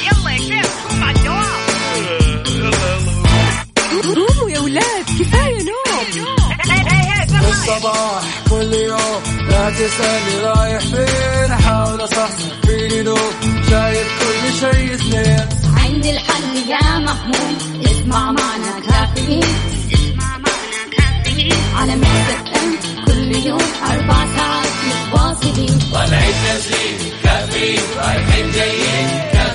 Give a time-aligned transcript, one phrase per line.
[0.00, 1.52] يلا يا شيخ قوم على الدوام
[4.04, 5.72] قوموا يا ولاد كفاية نوم.
[7.50, 13.16] الصباح كل يوم لا تسألني رايح فين أحاول أصحصح فيني لو
[13.70, 19.44] شايف كل شيء سنين عندي الحل يا محمود اسمع معنا كافيين.
[19.92, 25.78] اسمع معنا كافيين على مكتب كل يوم أربع ساعات متواصلين.
[25.92, 29.08] طالعين نازلين كافيين رايحين جايين.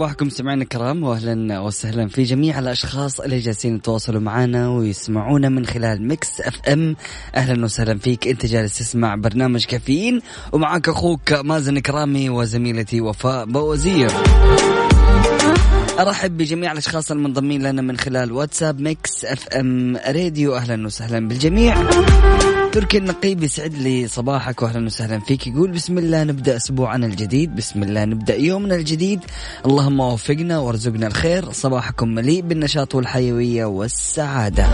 [0.00, 6.08] صباحكم سمعنا الكرام واهلا وسهلا في جميع الأشخاص اللي جالسين يتواصلوا معنا ويسمعونا من خلال
[6.08, 6.96] Mix FM.
[7.34, 10.20] أهلا وسهلا فيك أنت جالس تسمع برنامج كافيين
[10.52, 14.10] ومعك أخوك مازن كرامي وزميلتي وفاء بوزير.
[15.98, 20.56] أرحب بجميع الأشخاص المنضمين لنا من خلال واتساب Mix FM Radio.
[20.56, 21.76] أهلا وسهلا بالجميع.
[22.72, 25.46] تركي النقيب يسعد لي صباحك واهلا وسهلا فيك.
[25.46, 27.56] يقول بسم الله نبدأ أسبوعنا الجديد.
[27.56, 29.20] بسم الله نبدأ يومنا الجديد.
[29.66, 31.52] اللهم وفقنا وارزقنا الخير.
[31.52, 34.64] صباحكم مليء بالنشاط والحيوية والسعادة.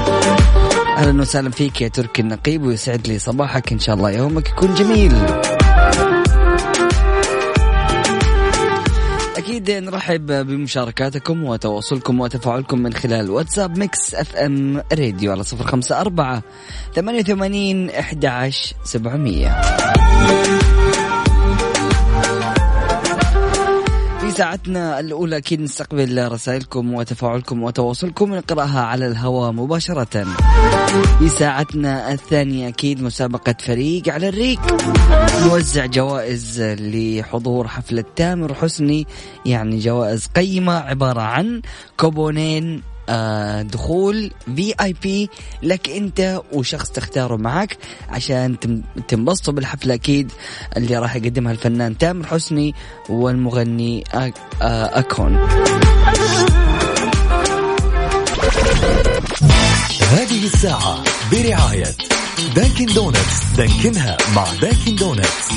[0.97, 4.11] أهلا وسهلا فيك يا تركي النقيب ويسعد لي صباحك إن شاء الله.
[4.11, 5.12] يومك يكون جميل.
[9.66, 16.43] أكيد نرحب بمشاركاتكم وتواصلكم وتفاعلكم من خلال واتساب Mix FM Radio على صفر خمسة أربعة
[16.94, 19.60] ثمانية وثمانين أحد عشر سبعمية.
[24.37, 25.37] ساعتنا الأولى.
[25.37, 28.33] أكيد نستقبل رسائلكم وتفاعلكم وتواصلكم.
[28.33, 30.27] ونقرأها على الهواء مباشرة.
[31.19, 34.61] في ساعتنا الثانية أكيد مسابقة فريق على الريق.
[35.43, 39.07] نوزع جوائز لحضور حفلة تامر حسني
[39.47, 41.63] يعني جوائز قيمة عبارة عن
[41.97, 42.83] كوبونين
[43.62, 45.31] دخول في اي بي
[45.62, 47.77] لك انت وشخص تختاره معك
[48.09, 48.56] عشان
[49.09, 50.33] تنبسطوا بالحفلة أكيد
[50.77, 52.75] اللي راح يقدمها الفنان تامر حسني
[53.09, 54.33] والمغني آه،
[54.99, 55.37] أيكون.
[60.11, 61.87] هذه الساعة برعاية
[62.55, 65.50] Dunkin' Donuts دانكنها مع Dunkin' Donuts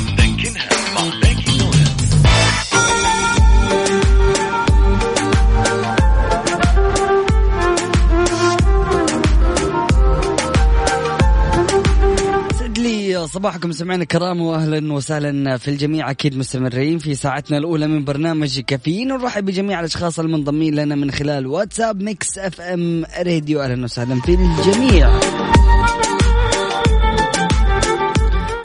[13.39, 16.11] صباحكم سمعنا الكرام واهلا وسهلا في الجميع.
[16.11, 19.11] أكيد مستمرين في ساعتنا الأولى من برنامج كافيين.
[19.11, 23.61] ونرحب بجميع الأشخاص المنضمين لنا من خلال واتساب Mix FM Radio.
[23.61, 25.19] أهلا وسهلا في الجميع.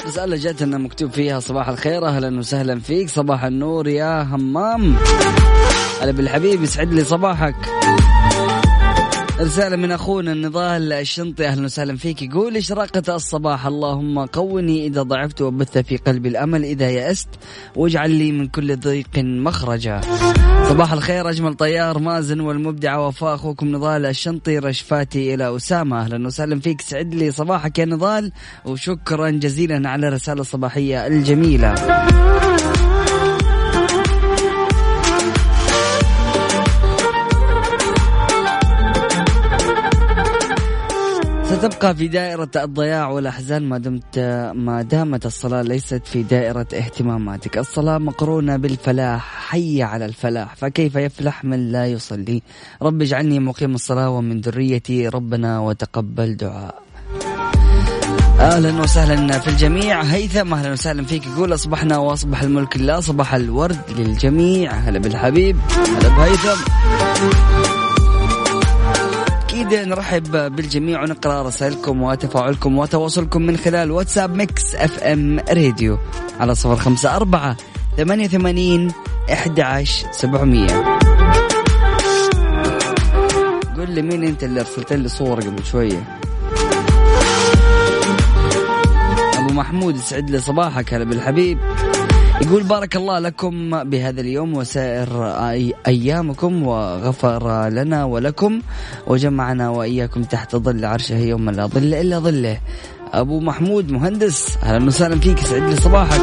[0.07, 2.07] رسالة جاتنا مكتوب فيها صباح الخير.
[2.07, 3.09] أهلا وسهلا فيك.
[3.09, 4.97] صباح النور يا همام
[6.03, 7.57] هلا بالحبيب يسعد لي صباحك.
[9.41, 12.23] رسالة من أخونا النضال الشنطي أهلا وسهلا فيك.
[12.23, 17.29] يقول إشراقة الصباح؟ اللهم قوني إذا ضعفت وبث في قلبي الأمل إذا يأست
[17.77, 20.01] واجعل لي من كل ضيق مخرجا.
[20.69, 26.01] صباح الخير أجمل طيار مازن والمبدعة وفاء أخوكم نضال الشنطي رشفاتي إلى أسامة.
[26.01, 26.81] أهلا وسهلا فيك.
[26.81, 28.33] سعد لي صباحك يا نضال
[28.65, 31.75] وشكرا جزيلا على الرسالة الصباحية الجميلة.
[41.65, 44.19] ستبقى في دائرة الضياع والأحزان ما دمت
[44.55, 51.45] ما دامت الصلاة ليست في دائرة اهتماماتك، الصلاة مقرونة بالفلاح، حي على الفلاح، فكيف يفلح
[51.45, 52.43] من لا يصلي؟
[52.83, 56.83] رب اجعلني مقيم الصلاة ومن ذريتي ربنا وتقبل دعاء.
[58.41, 60.03] أهلا وسهلا في الجميع.
[60.03, 61.27] هيثم أهلا وسهلا فيك.
[61.27, 64.73] يقول أصبحنا وأصبح الملك لله صباح الورد للجميع.
[64.73, 65.57] هلا بالحبيب
[66.01, 67.84] هلا بهيثم.
[69.55, 75.99] أكيد نرحب بالجميع ونقرأ رسائلكم وتفاعلكم وتواصلكم من خلال واتساب Mix FM Radio
[76.41, 77.57] على صفر خمسة أربعة
[77.97, 78.93] ثمانية ثمانين
[79.33, 80.99] أحد عشر سبعمية.
[83.75, 86.19] قل ولا مين أنت اللي ارسلت لي صور قبل شوية؟
[89.39, 91.59] أبو محمود يسعد لي صباحك هلا بالحبيب.
[92.43, 98.61] يقول بارك الله لكم بهذا اليوم وسائر أي أيامكم وغفر لنا ولكم
[99.07, 102.59] وجمعنا وإياكم تحت ظل عرشه يوم لا ظل إلا ظله.
[103.13, 106.21] أبو محمود مهندس أهلا وسهلا فيك يسعد لي صباحك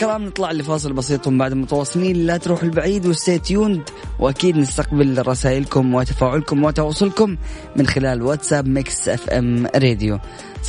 [0.00, 2.26] الكرام نطلع لفاصل بسيط بعد متواصلين.
[2.26, 3.82] لا تروحوا البعيد و stay tuned
[4.18, 7.36] وأكيد نستقبل رسائلكم وتفاعلكم وتواصلكم
[7.76, 10.18] من خلال واتساب Mix FM Radio.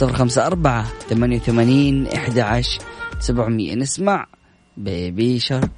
[0.02, 2.80] 054 88 11
[3.20, 4.26] 700 نسمع
[4.78, 5.70] Baby Shark.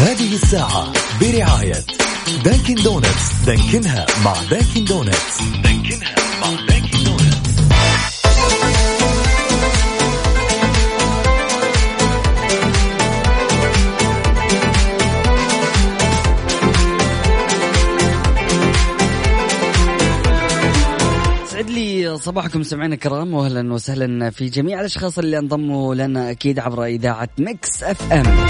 [0.00, 1.84] هذه الساعة برعاية
[2.44, 6.97] Dunkin' Donuts دانكنها مع Dunkin' Donuts دانكنها مع Dunkin'
[21.58, 26.58] Donuts يسعد لي صباحكم سمعنا الكرام واهلا وسهلا في جميع الأشخاص اللي انضموا لنا أكيد
[26.58, 28.46] عبر إذاعة Mix FM.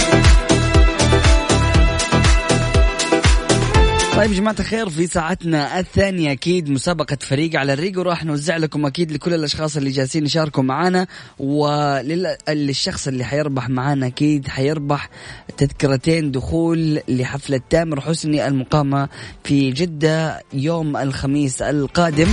[4.16, 9.12] طيب جماعة الخير في ساعتنا الثانية أكيد مسابقة فريق على الريق وراح نوزع لكم أكيد
[9.12, 11.06] لكل الأشخاص اللي جالسين يشاركوا معانا
[11.38, 15.10] وللشخص اللي حيربح معانا أكيد حيربح
[15.56, 19.08] تذكرتين دخول لحفلة تامر حسني المقامة
[19.44, 22.28] في جدة يوم الخميس القادم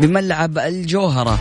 [0.00, 1.40] بملعب الجوهرة.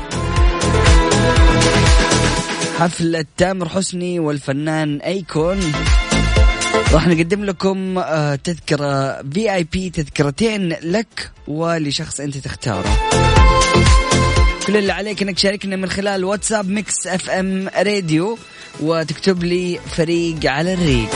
[2.79, 5.59] حفلة تامر حسني والفنان أيكون.
[6.93, 12.97] راح نقدم لكم آه، تذكرة VIP تذكرتين لك ولشخص أنت تختاره.
[14.67, 18.37] كل اللي عليك إنك تشاركنا من خلال واتساب Mix FM Radio
[18.79, 21.09] وتكتب لي فريق على الريق.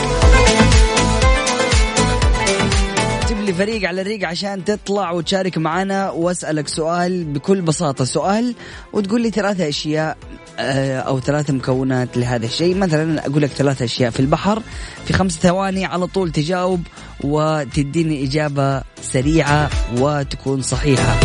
[3.44, 8.54] لي فريق على الريق عشان تطلع وتشارك معنا وأسألك سؤال بكل بساطة سؤال
[8.92, 10.16] وتقول لي ثلاثة أشياء
[10.58, 12.74] آه، أو ثلاث مكونات لهذا الشيء.
[12.76, 14.62] مثلا أقول لك ثلاث أشياء في البحر
[15.04, 16.82] في خمس ثواني على طول تجاوب
[17.24, 21.16] وتديني إجابة سريعة وتكون صحيحة.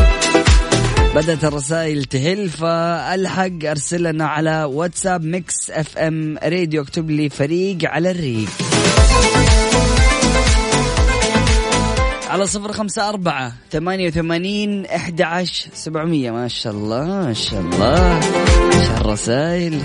[1.15, 8.12] بدأت الرسائل تهل فألحق ارسل لنا على واتساب Mix FM Radio اكتب لي فريق على
[8.12, 8.69] الريق.
[12.30, 16.31] على صفر خمسة أربعة ثمانية وثمانين أحد عشر سبعمية.
[16.31, 18.18] ما شاء الله ما شاء الله.
[18.74, 19.81] إيش الرسائل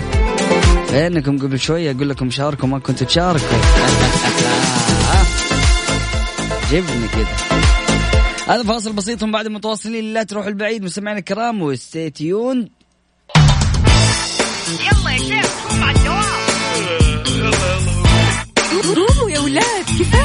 [0.87, 3.47] فينكم قبل شوية أقول لكم شاركوا ما كنتوا تشاركوا.
[6.71, 7.35] جبني كذا.
[8.47, 12.69] هذا فاصل بسيط من بعد متواصلين لا تروحوا البعيد مستمعينا الكرام وستي تيون.
[14.79, 16.25] يلا يا شيخ قوم على الدوام
[18.95, 20.24] قوموا يا ولاد كفاية.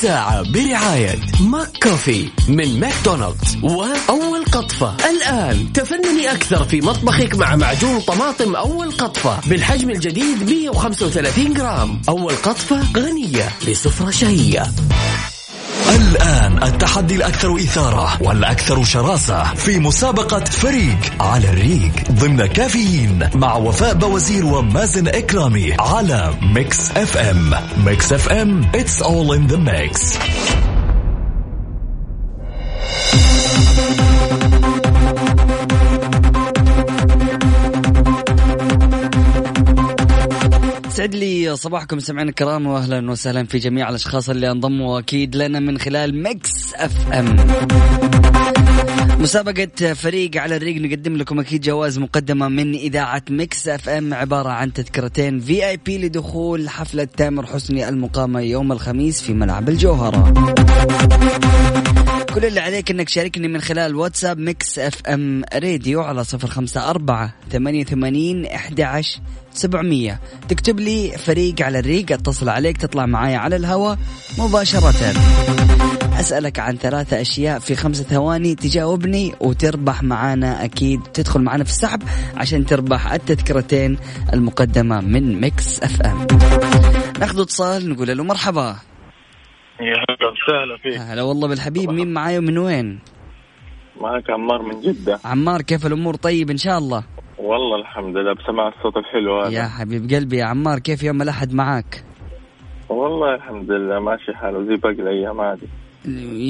[0.00, 3.56] الساعة برعاية McCoffee من ماكدونالدز.
[3.62, 4.96] وأول قطفة.
[5.10, 12.02] الآن تفنني أكثر في مطبخك مع معجون طماطم أول قطفة بالحجم الجديد 135 جرام.
[12.08, 14.62] أول قطفة غنية لسفرة شهية.
[15.90, 23.94] الآن التحدي الأكثر إثارة والأكثر شراسة في مسابقة فريق على الريق ضمن كافيين مع وفاء
[23.94, 27.54] بوازير ومازن إكرامي على Mix FM.
[27.86, 30.18] Mix FM it's all in the mix.
[41.00, 45.78] سعد لي صباحكم سمعنا الكرام واهلا وسهلا في جميع الأشخاص اللي انضموا أكيد لنا من
[45.78, 47.36] خلال Mix FM
[49.20, 54.72] مسابقة فريق على الريق نقدم لكم أكيد جوائز مقدمة من إذاعة Mix FM عبارة عن
[54.72, 60.32] تذكرتين VIP لدخول حفلة تامر حسني المقامة يوم الخميس في ملعب الجوهرة.
[62.34, 67.34] كل اللي عليك إنك تشاركني من خلال واتساب Mix FM Radio على صفر خمسة أربعة
[67.52, 69.02] ثمانية ثمانين أحد
[69.52, 70.20] سبعمية.
[70.48, 73.98] تكتب لي فريق على الريق اتصل عليك تطلع معايا على الهواء
[74.38, 75.14] مباشرة.
[76.20, 81.00] أسألك عن ثلاثة أشياء في خمسة ثواني تجاوبني وتربح معانا أكيد.
[81.14, 82.02] تدخل معانا في السحب
[82.36, 83.98] عشان تربح التذكرتين
[84.32, 86.26] المقدمة من Mix FM.
[87.20, 88.76] ناخذ اتصال نقول له مرحبا.
[89.80, 90.98] يا هلا وسهلا فيك.
[90.98, 91.90] هلا والله بالحبيب.
[91.90, 92.98] مين معاي ومن وين؟
[94.00, 95.20] معك عمار من جدة.
[95.24, 97.04] عمار كيف الأمور؟ طيب إن شاء الله.
[97.38, 99.50] والله الحمد لله بسمع الصوت الحلو هذا.
[99.50, 102.04] يا حبيب قلبي يا عمار كيف يوم الأحد معاك؟
[102.88, 105.68] والله الحمد لله ماشي حاله زي باقي الأيام عادي.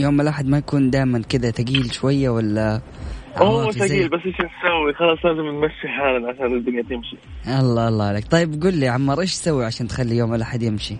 [0.02, 2.80] يوم الأحد ما يكون دائما كذا ثقيل شوية ولا
[3.36, 7.16] هو ثقيل بس إيش نسوي؟ خلاص لازم نمشي حالنا عشان الدنيا تمشي.
[7.60, 8.24] الله الله عليك.
[8.30, 10.96] طيب قل لي يا عمار إيش تسوي عشان تخلي يوم الأحد يمشي؟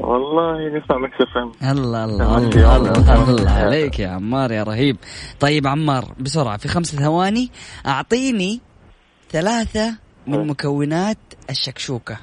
[0.00, 1.70] والله نسمع Mix FM.
[1.78, 3.30] الله الله الله, الله.
[3.30, 4.96] الله عليك يا عمار يا رهيب.
[5.40, 7.50] طيب عمار بسرعة في خمسة ثواني.
[7.86, 8.60] أعطيني
[9.30, 9.94] ثلاثة
[10.26, 11.18] من مكونات
[11.50, 12.16] الشكشوكة.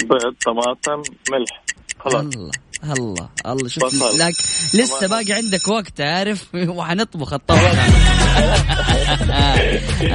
[0.00, 1.62] بيض طماطم ملح.
[2.00, 2.14] خلاص.
[2.14, 2.50] الله
[2.84, 4.18] الله الله شوف بصل.
[4.18, 4.34] لك
[4.74, 7.80] لسه باقي عندك وقت عارف وحنطبخ الطبخة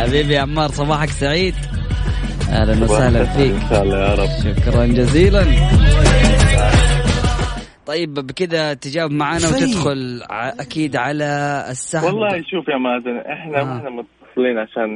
[0.02, 1.56] حبيبي يا عمار صباحك سعيد.
[2.50, 3.54] أهلا وسهلا فيك.
[3.54, 5.44] ان شاء الله يا رب شكرا جزيلا.
[7.86, 9.64] طيب بكذا تجاوب معنا فريق.
[9.64, 10.22] وتدخل
[10.60, 11.26] أكيد على
[11.70, 13.64] السحب والله شوف يا مازن إحنا آه.
[13.64, 14.90] ما إحنا متصلين عشان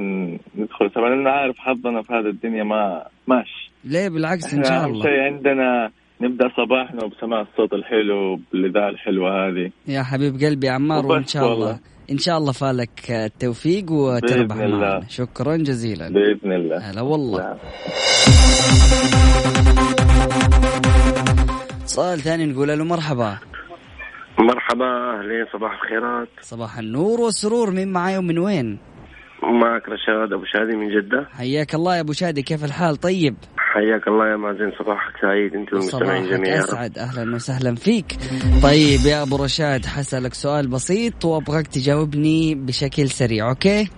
[0.57, 3.71] ندخل سوا لأن عارف حظنا في هذه الدنيا ما ماشي.
[3.85, 5.03] ليه؟ بالعكس إن إحنا شاء اهم الله.
[5.03, 5.91] شيء عندنا
[6.21, 9.71] نبدأ صباحنا بسماع الصوت الحلو بالإذاعة الحلوة هذه.
[9.87, 11.53] يا حبيب قلبي يا عمار وإن شاء الله.
[11.65, 11.79] والله.
[12.11, 14.77] إن شاء الله فالك التوفيق وتربح بإذن الله.
[14.77, 15.09] معنا.
[15.09, 16.09] شكرا جزيلا.
[16.09, 16.77] بإذن الله.
[16.77, 17.39] هلا والله.
[17.39, 17.57] نعم.
[21.85, 23.37] اتصال ثاني نقول له مرحبا.
[24.39, 26.27] مرحبا أهلين صباح الخيرات.
[26.41, 28.77] صباح النور والسرور مين معاي ومن وين؟
[29.43, 31.27] معك رشاد أبو شادي من جدة.
[31.37, 33.35] حياك الله يا أبو شادي كيف الحال؟ طيب.
[33.73, 36.59] حياك الله يا مازن صباحك سعيد أنت والمستمعين جميعا.
[36.59, 38.17] أسعد أهلا وسهلا فيك.
[38.63, 43.89] طيب يا أبو رشاد حسألك سؤال بسيط وأبغاك تجاوبني بشكل سريع okay?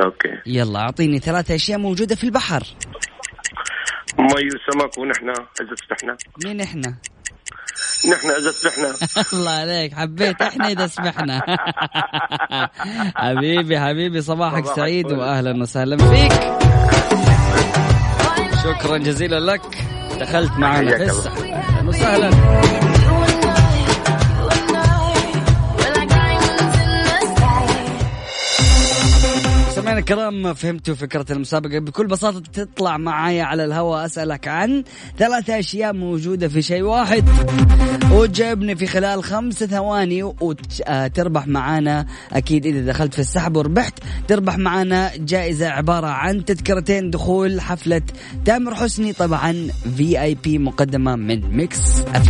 [0.00, 0.28] Okay.
[0.46, 2.62] يلا أعطيني ثلاثة أشياء موجودة في البحر.
[4.18, 6.94] مي وسمك ونحن إذا سبحنا مين إحنا؟
[8.12, 8.94] نحن إذا سبحنا
[9.38, 11.42] الله عليك حبيت إحنا إذا سمحنا.
[13.24, 15.12] حبيبي حبيبي صباحك صباحك سعيد.
[15.12, 16.32] واهلا وسهلا فيك.
[18.66, 19.60] شكرا جزيلا لك.
[20.20, 21.04] دخلت معنا في.
[21.04, 22.30] السحب أهلا وسهلا.
[29.86, 31.78] سمعنا الكرام فهمتوا فكرة المسابقة.
[31.78, 34.84] بكل بساطة تطلع معايا على الهواء أسألك عن
[35.18, 37.24] ثلاثة أشياء موجودة في شيء واحد.
[38.12, 43.94] وتجاوبني في خلال خمس ثواني وتربح معانا أكيد إذا دخلت في السحب وربحت
[44.28, 48.02] تربح معانا جائزة عبارة عن تذكرتين دخول حفلة
[48.44, 51.80] تامر حسني طبعا VIP مقدمة من Mix
[52.16, 52.22] FM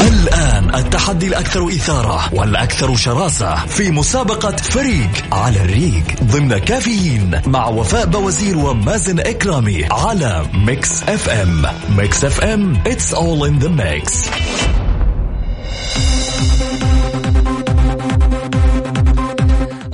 [0.00, 0.33] الآن
[0.78, 8.58] التحدي الأكثر إثارة والأكثر شراسة في مسابقة فريق على الريق ضمن كافيين مع وفاء بوزير
[8.58, 11.66] ومازن إكرامي على ميكس أف أم.
[11.96, 14.28] Mix FM it's all in the mix.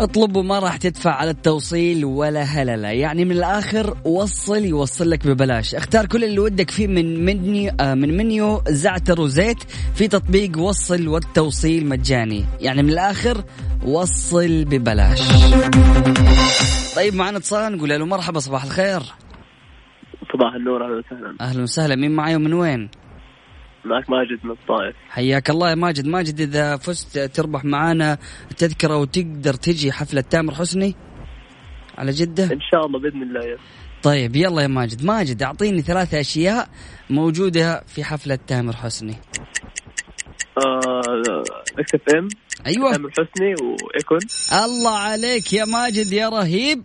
[0.00, 2.88] اطلب وما راح تدفع على التوصيل ولا هللة.
[2.88, 5.74] يعني من الآخر وصل يوصل لك ببلاش.
[5.74, 9.62] اختار كل اللي ودك فيه من منيو آه من منيو زعتر وزيت
[9.94, 12.44] في تطبيق وصل والتوصيل مجاني.
[12.60, 13.44] يعني من الآخر
[13.84, 15.20] وصل ببلاش.
[16.96, 19.00] طيب معنا اتصال نقول له مرحبا صباح الخير.
[20.32, 21.36] صباح النور أهلا وسهلا.
[21.40, 21.96] أهلا وسهلا.
[21.96, 22.88] مين معي ومن وين؟
[23.84, 24.96] معك ماجد من الطائف.
[25.10, 26.06] حياك الله يا ماجد.
[26.06, 28.18] ماجد إذا فزت تربح معانا
[28.56, 30.94] تذكره وتقدر تجي حفلة تامر حسني؟
[31.98, 33.60] على جدة؟ إن شاء الله بإذن الله yes.
[34.02, 35.04] طيب يلا يا ماجد.
[35.04, 36.68] ماجد أعطيني ثلاثة أشياء
[37.10, 39.16] موجودة في حفلة تامر حسني.
[40.58, 41.00] آه
[41.78, 42.28] Mix FM
[42.66, 42.92] أيوه.
[42.92, 44.18] تامر حسني و Akon.
[44.64, 46.82] الله عليك يا ماجد يا رهيب.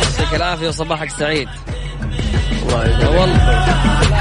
[0.00, 1.48] يعطيك العافية وصباحك سعيد.
[2.62, 3.10] الله يا يجزاك.
[3.20, 4.13] والله.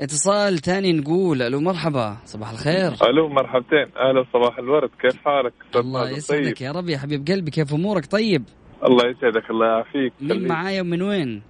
[0.00, 6.10] اتصال ثاني نقول ألو مرحبا صباح الخير ألو مرحبتين أهلا صباح الورد كيف حالك الله؟
[6.10, 6.66] يسعدك طيب.
[6.66, 8.44] يا رب يا حبيب قلبي كيف أمورك طيب
[8.84, 10.48] الله يسعدك الله يعافيك مين.
[10.48, 11.42] معايا ومن وين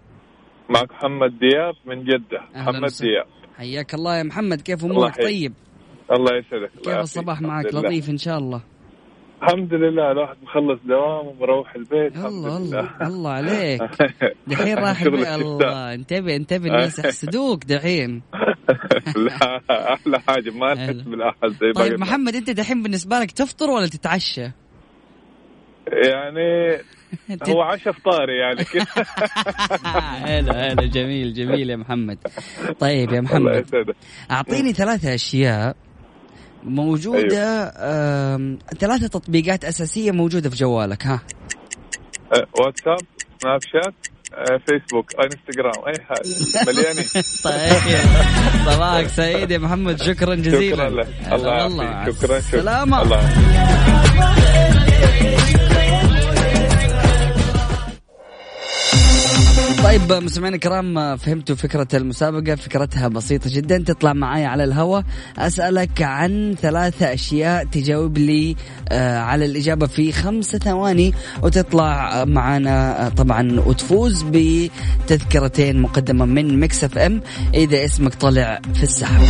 [0.69, 2.91] معك محمد دياب من جدة محمد.
[3.01, 3.27] دياب
[3.57, 5.23] حياك الله يا محمد كيف أمورك.
[5.23, 5.53] طيب
[6.13, 6.99] الله يسعدك الله كيف.
[6.99, 7.75] الصباح معك.
[7.75, 8.63] لطيف إن شاء الله
[9.43, 13.83] الحمد لله الواحد مخلص دوام ومروح البيت الله لله الله الله عليك
[14.47, 15.03] دحين راح.
[15.03, 18.23] الله انتبه انتبه الناس يحسدوك دحين
[19.27, 19.61] لا
[19.95, 20.95] أحلى حاجة ما نحس.
[20.97, 22.01] بالأحد زي طيب.
[22.01, 24.51] محمد أنت دحين بالنسبة لك تفطر ولا تتعشى؟
[25.93, 26.79] يعني
[27.49, 29.05] هو عشاء فطاري يعني كذا
[30.27, 32.19] حلو حلو جميل جميل يا محمد
[32.81, 33.67] طيب يا محمد
[34.31, 35.77] أعطيني ثلاثة أشياء
[36.65, 41.21] موجودة آم، ثلاثة تطبيقات أساسية موجودة في جوالك ها؟
[42.35, 43.07] أه، واتساب
[43.43, 43.95] سناب شات
[44.35, 46.23] أه، فيسبوك انستغرام أي حاجة.
[46.67, 47.05] مليانين.
[47.45, 47.99] طيب
[48.73, 50.77] صباحك سعيد يا محمد شكرا جزيلا.
[50.89, 51.09] شكرا لك.
[51.33, 51.85] الله والله.
[51.85, 52.15] يعافيك.
[52.15, 52.61] شكرا شكرا.
[52.61, 53.03] سلامة.
[53.03, 53.21] الله
[59.85, 62.55] طيب مستمعينا الكرام فهمتوا فكرة المسابقة.
[62.55, 65.05] فكرتها بسيطة جدا تطلع معايا على الهواء
[65.39, 68.57] أسألك عن ثلاثة أشياء تجاوب لي
[68.89, 76.85] آه، على الإجابة في خمسة ثواني وتطلع معنا آه، طبعا وتفوز بتذكرتين مقدمة من Mix
[76.85, 77.21] FM.
[77.55, 79.23] إذا اسمك طلع في السحب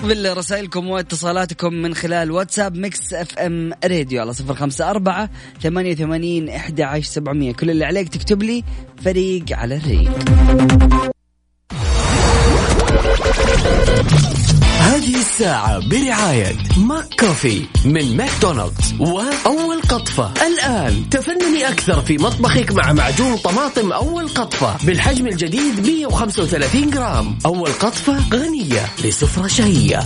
[0.00, 5.30] نستقبل رسائلكم واتصالاتكم من خلال واتساب Mix FM Radio على صفر خمسة أربعة
[5.62, 7.52] ثمانية وثمانين إحدى عشر سبعمية.
[7.52, 8.64] كل اللي عليك تكتب لي
[9.04, 10.10] فريق على الريق
[14.90, 20.32] هذه الساعة برعاية McCafé من ماكدونالدز وأول قطفة.
[20.46, 27.38] الآن تفنني أكثر في مطبخك مع معجون طماطم أول قطفة بالحجم الجديد 135 جرام.
[27.46, 30.00] أول قطفة غنية لسفرة شهية.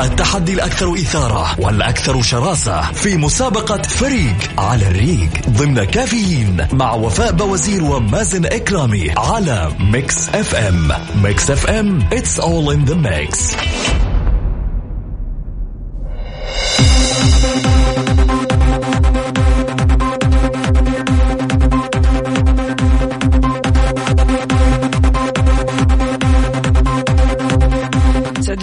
[0.00, 7.84] التحدي الأكثر إثارة والأكثر شراسة في مسابقة فريق على الريق ضمن كافيين مع وفاء بوزير
[7.84, 10.92] ومازن إكرامي على Mix FM.
[11.22, 13.54] Mix FM it's all in the mix.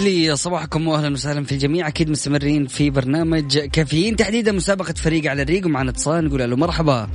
[0.02, 1.88] لي صباحكم واهلا وسهلا في الجميع.
[1.88, 4.16] أكيد مستمرين في برنامج كافيين.
[4.16, 7.08] تحديدا مسابقة فريق على الريق ومعنا اتصال نقول له مرحبا.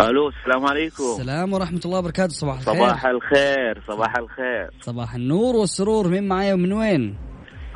[0.00, 1.04] ألو السلام عليكم.
[1.04, 2.32] السلام ورحمة الله وبركاته.
[2.32, 2.74] صباح الخير.
[2.74, 4.70] صباح الخير صباح الخير.
[4.80, 6.08] صباح النور والسرور.
[6.08, 7.16] مين معايا ومن وين؟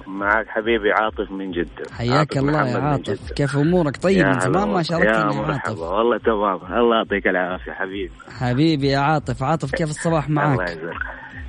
[0.08, 1.84] معك حبيبي عاطف من جدة.
[1.92, 3.32] حياك الله يا عاطف.
[3.32, 4.82] كيف أمورك؟ طيب من زمان ما.
[4.82, 5.78] شاركتني يا عاطف.
[5.78, 6.80] والله تمام.
[6.80, 8.12] الله يعطيك العافية حبيبي.
[8.40, 9.42] حبيبي يا عاطف.
[9.42, 10.94] عاطف كيف الصباح الله معك؟ يجزاك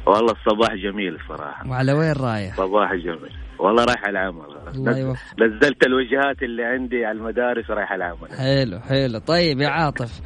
[0.08, 3.32] والله الصباح جميل الصراحة وعلى وين رايح؟ صباح جميل.
[3.60, 4.58] والله رايح العمل.
[4.76, 5.42] الله يوفقك.
[5.42, 8.28] نزلت الوجهات اللي عندي على المدارس رايح العمل.
[8.38, 9.20] حلو حلو.
[9.20, 10.22] طيب يا عاطف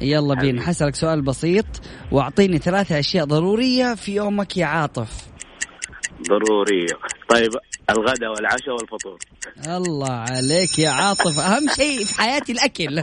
[0.00, 0.62] يلا بينا.
[0.62, 1.66] حسألك سؤال بسيط
[2.12, 5.35] وأعطيني ثلاثة أشياء ضرورية في يومك يا عاطف.
[6.28, 6.94] ضرورية
[7.28, 7.50] طيب
[7.90, 9.18] الغداء والعشاء والفطور.
[9.66, 11.38] الله عليك يا عاطف.
[11.38, 13.02] أهم شيء في حياتي الأكل.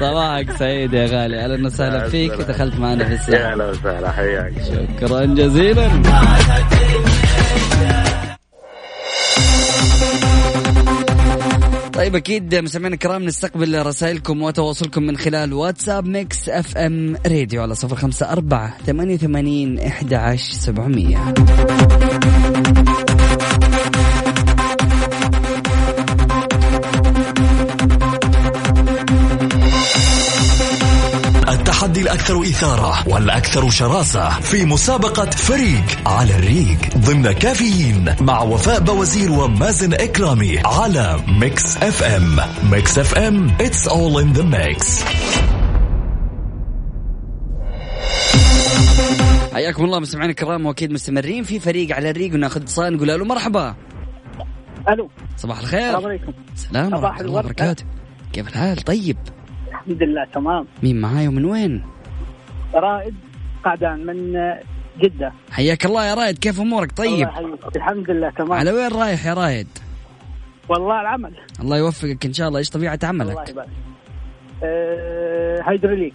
[0.00, 1.44] صباحك سعيد يا غالي.
[1.44, 2.32] أهلا وسهلا فيك.
[2.38, 4.12] ودخلت معنا في يا الساعة هلا وسهلا.
[4.12, 4.52] حياك.
[4.62, 5.88] شكرا جزيلا.
[11.98, 17.96] طيب أكيد مستمعينا الكرام نستقبل رسائلكم وتواصلكم من خلال واتساب Mix FM Radio على صفر
[17.96, 21.34] خمسة أربعة ثمانية وثمانين إحدى عشر سبعمية.
[31.98, 39.32] التحدي الأكثر إثارة والأكثر شراسة في مسابقة فريق على الريق ضمن كافيين مع وفاء بوزير
[39.32, 42.36] ومازن إكرامي على Mix FM.
[42.70, 45.04] Mix FM it's all in the mix.
[49.54, 53.74] حياكم الله مستمعينا الكرام وأكيد مستمرين في فريق على الريق وناخذ اتصال نقول له مرحبا.
[54.88, 55.10] ألو.
[55.36, 55.80] صباح الخير.
[55.80, 56.32] السلام عليكم.
[56.54, 57.38] السلام صباح ورحمة الله.
[57.38, 57.84] وبركاته.
[58.32, 59.16] كيف الحال؟ طيب.
[59.88, 60.66] الحمد لله تمام.
[60.82, 61.82] مين معاي ومن وين؟
[62.74, 63.14] رائد
[63.64, 64.32] قعدان من
[65.00, 65.32] جدة.
[65.50, 67.28] حياك الله يا رايد كيف أمورك؟ طيب.
[67.28, 67.58] الله.
[67.76, 68.52] الحمد لله تمام.
[68.52, 69.66] على وين رايح يا رايد
[70.68, 71.32] والله العمل.
[71.60, 72.58] الله يوفقك إن شاء الله.
[72.58, 73.68] إيش الله عملك؟ يبارك.
[74.62, 75.62] أه...
[75.66, 76.14] هيدروليك.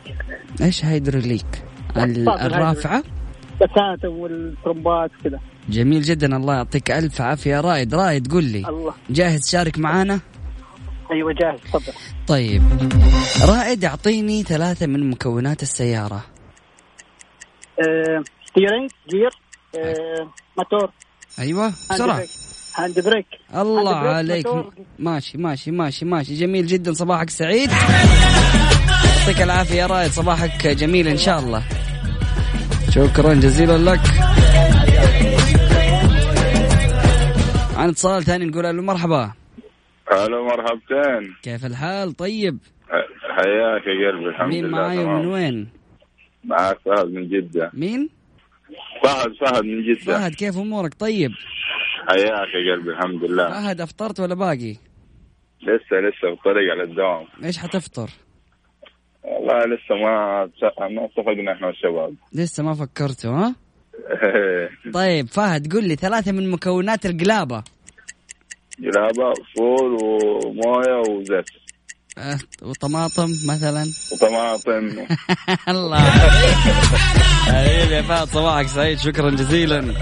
[0.61, 1.63] إيش هيدروليك؟
[1.97, 3.03] ال- طاقة الرافعة؟
[3.61, 8.67] بساتم والترمبات كذا جميل جدا الله يعطيك ألف عافية يا رايد رايد قل لي.
[8.69, 8.93] الله.
[9.09, 10.19] جاهز تشارك معانا؟
[11.13, 11.93] أيوه جاهز تفضل.
[12.27, 12.63] طيب.
[13.45, 16.25] رائد أعطيني ثلاثة من مكونات السيارة.
[17.79, 18.23] أه...
[18.45, 19.29] steering gear
[19.75, 20.27] أه...
[20.57, 20.91] موتور
[21.39, 22.23] أيوه بسرعة.
[22.75, 23.25] hand brake
[23.55, 24.47] الله hand brake، عليك.
[24.47, 24.73] موتور.
[24.99, 26.35] ماشي ماشي ماشي ماشي.
[26.35, 26.93] جميل جدا.
[26.93, 27.69] صباحك سعيد.
[29.19, 31.63] يعطيك العافية يا رايد صباحك جميل إن شاء الله.
[32.89, 34.01] شكرا جزيلا لك.
[37.75, 39.31] معنا اتصال ثاني نقول ألو مرحبا.
[40.13, 41.33] هلا مرحبتين.
[41.43, 42.57] كيف الحال؟ طيب.
[43.29, 45.15] حياك يا قلبي الحمد مين لله معاي تمام.
[45.19, 45.69] ومن وين؟
[46.43, 47.71] معك فهد من جدة.
[47.73, 48.09] مين؟
[49.03, 49.99] فهد فهد من جدة.
[50.05, 51.31] فهد كيف أمورك؟ طيب.
[52.07, 53.49] حياك يا قلبي الحمد لله.
[53.49, 54.75] فهد أفطرت ولا باقي؟
[55.61, 57.25] لسه لسه في الطريق على الدوام.
[57.43, 58.09] إيش حتفطر؟
[59.23, 60.49] والله لسه ما
[60.89, 62.15] ما اتفقنا إحنا والشباب.
[62.33, 63.55] لسه ما فكرتوا ها؟
[64.93, 67.63] طيب فهد قل لي ثلاثة من مكونات القلابة.
[68.79, 71.45] جلابة فول وموية وزيت.
[72.17, 75.07] أه وطماطم مثلا؟ وطماطم.
[75.69, 75.99] الله.
[77.47, 79.93] حبيبي يا فهد صباحك سعيد شكرا جزيلا.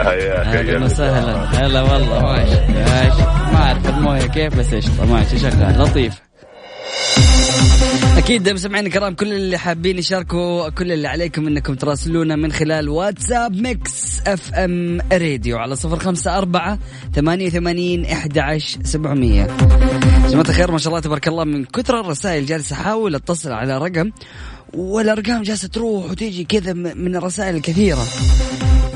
[0.00, 1.36] أهلا وسهلا.
[1.44, 3.22] هلا والله ماشي ماشي.
[3.52, 6.14] ما أعرف الموية كيف بس قشطه ماشي شغال لطيف.
[8.16, 13.60] أكيد مستمعينا الكرام كل اللي حابين يشاركوا كل اللي عليكم إنكم تراسلونا من خلال واتساب
[13.60, 16.78] Mix FM Radio على صفر خمسة أربعة
[17.14, 19.46] ثمانية وثمانين إحدى عشر سبعمية.
[20.28, 24.10] جماعة الخير ما شاء الله تبارك الله من كثر الرسائل جالس أحاول أتصل على رقم
[24.74, 28.04] والأرقام جالسة تروح وتيجي كذا من الرسائل الكثيرة.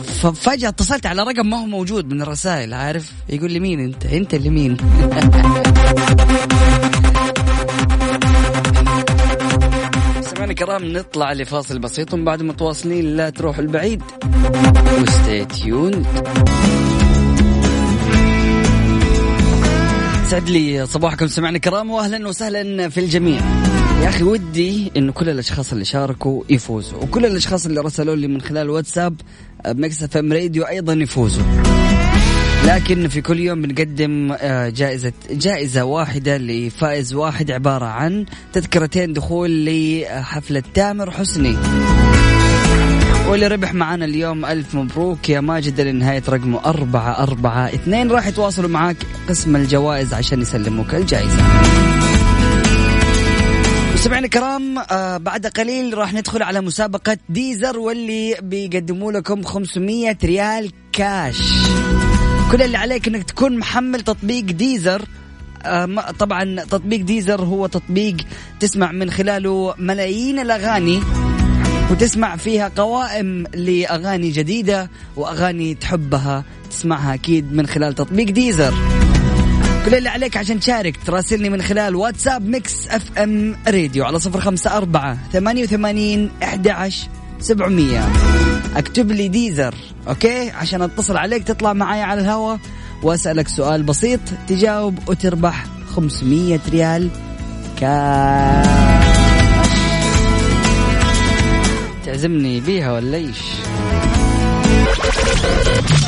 [0.05, 4.35] ففجأة اتصلت على رقم ما هو موجود من الرسائل عارف؟ يقول لي مين أنت؟ أنت
[4.35, 4.77] اللي مين؟
[10.45, 14.03] سمعنا الكرام نطلع لفاصل بسيط ومن بعد متواصلين لا تروح البعيد.
[15.03, 16.07] و stay tuned.
[20.29, 23.41] سعد لي صباحكم سمعنا الكرام واهلا وسهلا في الجميع.
[24.03, 28.41] يا أخي ودي انه كل الأشخاص اللي شاركوا يفوزوا وكل الأشخاص اللي رسلوا لي من
[28.41, 29.21] خلال واتساب
[29.67, 31.45] Mix FM Radio أيضا يفوزوا.
[32.67, 39.65] لكن في كل يوم بنقدم آه، جائزة جائزة واحدة لفائز واحد عبارة عن تذكرتين دخول
[39.65, 41.57] لحفلة تامر حسني.
[43.29, 48.11] واللي ربح معنا اليوم ألف مبروك يا ماجد اللي نهاية رقمه أربعة أربعة اثنين.
[48.11, 48.97] راح يتواصلوا معاك
[49.29, 51.45] قسم الجوائز عشان يسلموك الجائزة.
[53.95, 60.73] مستمعينا الكرام آه بعد قليل راح ندخل على مسابقة Deezer واللي بيقدموا لكم 500 ريال
[60.93, 61.43] كاش
[62.55, 65.03] كل اللي عليك إنك تكون محمل تطبيق Deezer.
[65.63, 68.17] آه، طبعا تطبيق Deezer هو تطبيق
[68.61, 71.01] تسمع من خلاله ملايين الأغاني
[71.91, 78.75] وتسمع فيها قوائم لأغاني جديدة وأغاني تحبها تسمعها أكيد من خلال تطبيق Deezer.
[79.87, 84.77] كل اللي عليك عشان تشارك تراسلني من خلال واتساب Mix FM Radio على صفر خمسة
[84.77, 87.09] أربعة ثمانية وثمانين أحد عشر
[87.45, 88.09] سبعمية.
[88.77, 89.75] اكتب لي Deezer
[90.09, 92.59] okay؟ عشان اتصل عليك تطلع معي على الهواء
[93.03, 97.11] واسألك سؤال بسيط تجاوب وتربح 500 ريال
[97.81, 98.67] كاش
[102.05, 103.39] تعزمني بيها ولا إيش؟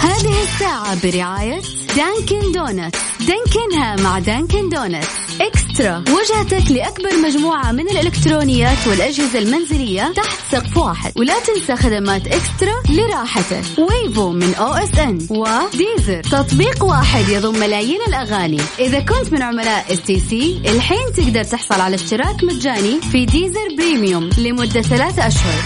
[0.01, 1.61] هذه الساعة برعاية
[1.97, 2.99] Dunkin' Donuts.
[3.19, 5.26] دانكنها مع Dunkin' Donuts.
[5.41, 6.05] eXtra.
[6.09, 11.13] وجهتك لأكبر مجموعة من الإلكترونيات والأجهزة المنزلية تحت سقف واحد.
[11.17, 13.63] ولا تنسى خدمات eXtra لراحتك.
[13.79, 16.23] Wavo من OSN و Deezer.
[16.23, 18.61] تطبيق واحد يضم ملايين الأغاني.
[18.79, 24.83] إذا كنت من عملاء STC الحين تقدر تحصل على اشتراك مجاني في Deezer Premium لمدة
[24.83, 25.63] ثلاثة أشهر.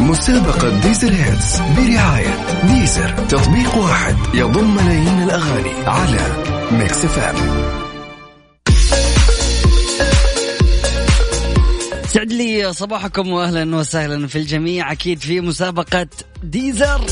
[0.00, 3.08] مسابقة Deezer Hits برعاية Deezer.
[3.28, 7.77] تطبيق واحد يضم ملايين الأغاني على Mix FM
[12.08, 14.92] سعد لي صباحكم واهلا وسهلا في الجميع.
[14.92, 16.06] أكيد في مسابقة
[16.42, 17.06] Deezer.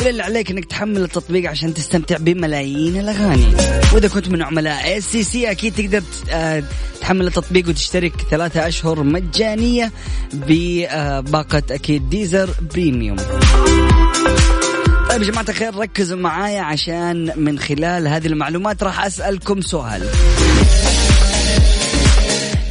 [0.00, 3.46] كل اللي عليك إنك تحمل التطبيق عشان تستمتع بملايين الأغاني.
[3.92, 6.62] وإذا كنت من عملاء STC أكيد تقدر آه،
[7.00, 9.92] تحمل التطبيق وتشترك ثلاثة أشهر مجانية
[10.32, 13.16] بباقة أكيد Deezer Premium.
[15.10, 20.02] طيب يا جماعة الخير ركزوا معايا عشان من خلال هذه المعلومات راح أسألكم سؤال.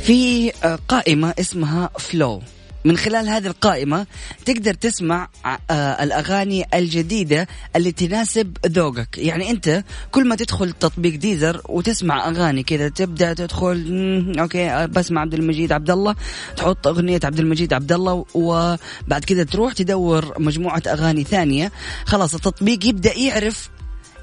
[0.04, 2.42] في آه، قائمة اسمها Flow
[2.86, 4.08] من خلال هذه القائمة
[4.46, 9.18] تقدر تسمع آه، الأغاني الجديدة اللي تناسب ذوقك.
[9.18, 15.22] يعني أنت كل ما تدخل تطبيق Deezer وتسمع أغاني كذا تبدأ تدخل okay آه، بسمع
[15.22, 16.16] عبد المجيد عبد الله
[16.58, 21.72] تحط أغنية عبد المجيد عبد الله وبعد كذا تروح تدور مجموعة أغاني ثانية.
[22.06, 23.70] خلاص التطبيق يبدأ يعرف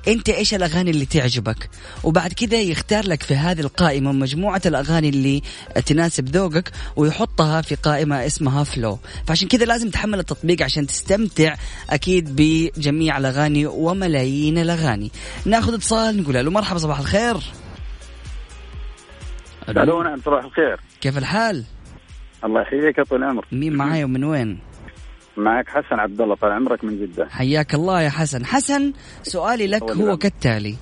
[0.08, 1.70] انت إيش الاغاني اللي تعجبك؟
[2.04, 5.42] وبعد كذا يختار لك في هذه القائمة مجموعة الأغاني اللي
[5.86, 11.54] تناسب ذوقك ويحطها في قائمة اسمها Flow فعشان كذا لازم تحمل التطبيق عشان تستمتع
[11.90, 15.10] أكيد بجميع الأغاني وملايين الأغاني.
[15.44, 17.36] ناخذ اتصال نقول له مرحبا صباح الخير.
[19.68, 20.80] ألو نعم صباح الخير.
[21.00, 21.64] كيف الحال؟
[22.44, 23.46] الله يحييك يا طول العمر.
[23.52, 24.67] مين معاي ومن وين؟
[25.38, 27.28] معك حسن عبد الله طال عمرك من جدة.
[27.30, 28.46] حياك الله يا حسن.
[28.46, 30.16] حسن سؤالي لك هو.
[30.16, 30.76] كالتالي.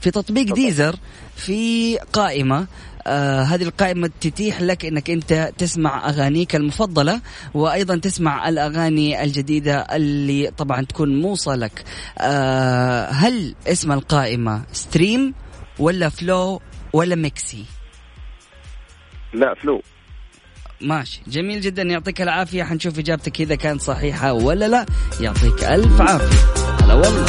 [0.00, 0.96] في تطبيق ديزر
[1.36, 2.66] في قائمة
[3.06, 7.20] آه هذه القائمة تتيح لك إنك أنت تسمع أغانيك المفضلة
[7.54, 11.84] وأيضا تسمع الأغاني الجديدة اللي طبعا تكون موصى لك.
[12.18, 15.34] آه هل اسم القائمة stream
[15.78, 16.60] ولا Flow
[16.92, 17.64] ولا Mixy
[19.34, 19.82] لا Flow
[20.82, 21.20] ماشي.
[21.26, 21.82] جميل جدا.
[21.82, 22.62] يعطيك العافية.
[22.62, 24.86] حنشوف إجابتك إذا كانت صحيحة ولا لا.
[25.20, 26.62] يعطيك ألف عافية.
[26.84, 27.26] هلا والله.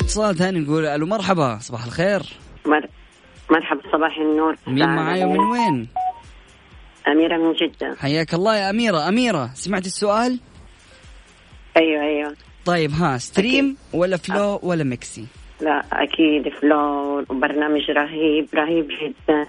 [0.00, 1.58] اتصال ثاني نقول ألو مرحبا.
[1.60, 2.22] صباح الخير.
[2.66, 2.86] مر...
[3.50, 3.82] مرحبا.
[3.92, 4.56] صباح النور.
[4.66, 5.88] مين معايا ومن وين؟
[7.08, 7.96] أميرة من جدة.
[8.00, 9.08] حياك الله يا أميرة.
[9.08, 10.40] أميرة سمعت السؤال؟
[11.76, 12.36] أيوه أيوه.
[12.64, 15.26] طيب ها stream ولا Flow ولا Mixy؟
[15.60, 17.24] لا أكيد Flow.
[17.30, 19.46] برنامج رهيب رهيب جدا.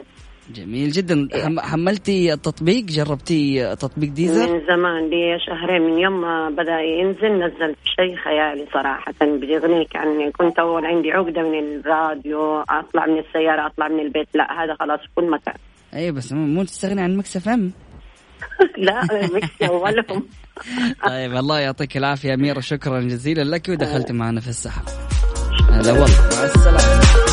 [0.55, 1.27] جميل جدا.
[1.43, 7.31] حم- حملتي التطبيق جربتي تطبيق Deezer؟ من زمان لي شهرين من يوم ما بدأ ينزل
[7.45, 9.13] نزلت شيء خيالي صراحة.
[9.21, 14.27] بيغنيك يعني كنت أول عندي عقدة من الراديو أطلع من السيارة أطلع من البيت.
[14.35, 15.55] لا هذا خلاص في كل مكان
[15.93, 17.71] أي بس مو تستغني عن Mix FM؟
[18.77, 19.01] لا
[19.33, 20.23] Mix أولهم.
[21.07, 22.59] طيب الله يعطيك العافية أميرة.
[22.59, 24.83] شكرا جزيلا لك ودخلت معنا في السحب.
[25.71, 26.05] هلا والله.
[26.37, 27.28] مع السلامة.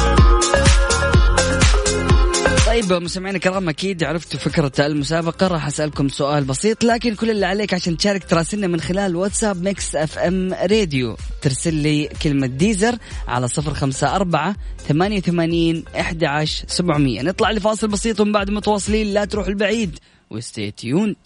[2.76, 5.46] طيب مستمعينا الكرام أكيد عرفتوا فكرة المسابقة.
[5.46, 9.96] راح أسألكم سؤال بسيط لكن كل اللي عليك عشان تشارك تراسلنا من خلال واتساب Mix
[9.96, 11.16] FM Radio.
[11.42, 12.96] ترسل لي كلمة Deezer
[13.28, 14.56] على صفر خمسة أربعة
[14.88, 19.98] ثمانية وثمانين إحدى عشر سبعمئه نطلع لفاصل بسيط ومن بعد متواصلين لا تروح البعيد.
[20.30, 21.16] و stay tuned.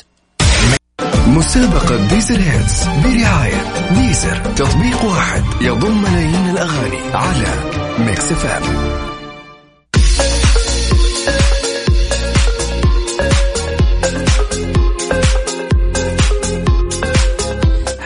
[1.26, 9.09] مسابقة Deezer Hits برعاية Deezer تطبيق واحد يضم ملايين الأغاني على Mix FM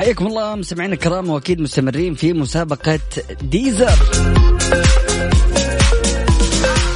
[0.05, 3.01] حياكم الله مستمعينا الكرام وأكيد مستمرين في مسابقة
[3.43, 3.99] ديزر.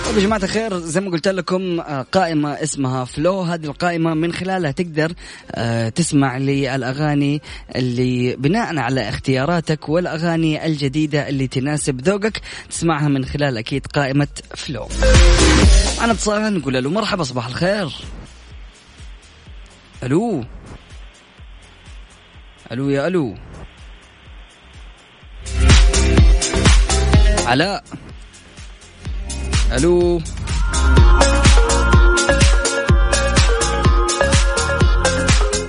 [0.07, 3.41] طيب يا جماعة الخير زي ما قلت لكم آه، قائمة اسمها فلو.
[3.41, 5.13] هذه القائمة من خلالها تقدر
[5.51, 7.43] آه، تسمع للأغاني
[7.77, 12.41] اللي بناء على اختياراتك والأغاني الجديدة اللي تناسب ذوقك
[12.71, 14.89] تسمعها من خلال أكيد قائمة فلو.
[15.99, 17.93] معنا اتصال نقول له مرحبا صباح الخير.
[20.03, 20.45] ألو.
[22.73, 23.35] ألو يا ألو.
[27.47, 27.85] علاء
[29.73, 30.21] ألو.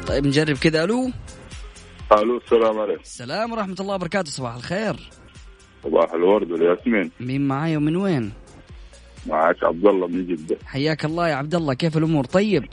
[0.07, 1.11] طيب نجرب كذا ألو.
[2.11, 3.01] ألو السلام عليكم.
[3.01, 5.09] السلام ورحمة الله وبركاته صباح الخير.
[5.83, 7.11] صباح الورد والياسمين.
[7.19, 8.31] مين معاي ومن وين؟
[9.25, 10.57] معك عبد الله من جدة.
[10.65, 12.65] حياك الله يا عبد الله كيف الأمور؟ طيب؟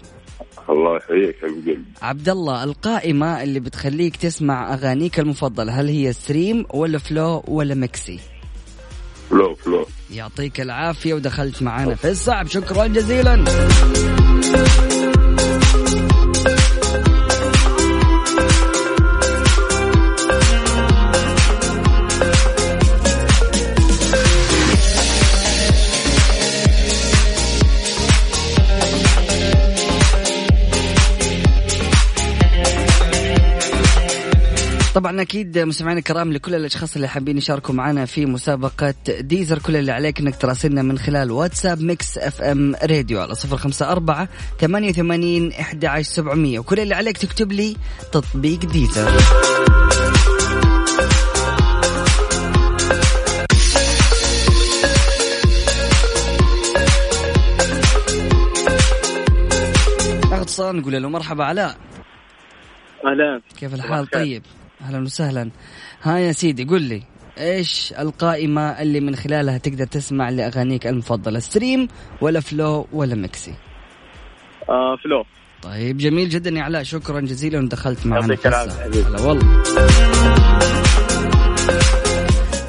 [0.69, 1.85] الله يحييك حبيب قلبي.
[2.03, 8.21] عبد الله القائمة اللي بتخليك تسمع أغانيك المفضلة هل هي Stream ولا Flow ولا ميكسي؟
[9.31, 9.87] Flow Flow.
[10.11, 12.47] يعطيك العافية ودخلت معنا في السحب.
[12.47, 13.45] شكرا جزيلا.
[34.97, 39.93] طبعا أكيد مستمعينا الكرام لكل الأشخاص اللي حابين يشاركوا معنا في مسابقة Deezer كل اللي
[39.93, 44.29] عليك إنك تراسلنا من خلال واتساب Mix FM Radio على صفر خمسة أربعة
[44.61, 47.77] ثمانية وثمانين إحدى عشر سبعمئه وكل اللي عليك تكتب لي
[48.13, 49.11] تطبيق Deezer.
[60.33, 61.79] اتصال نقول له مرحبا علاء.
[63.07, 63.41] أهلا.
[63.59, 64.43] كيف الحال؟ طيب.
[64.81, 65.51] أهلا وسهلا.
[66.03, 67.03] ها يا سيدي قل لي
[67.39, 71.89] إيش القائمة اللي من خلالها تقدر تسمع لأغانيك المفضلة؟ Stream
[72.21, 73.55] ولا Flow ولا ميكسي؟
[74.69, 75.25] آه Flow.
[75.63, 78.47] طيب جميل جدا يا علاء شكرا جزيلا ودخلت معنا يعطيك.
[78.47, 80.86] هلا والله.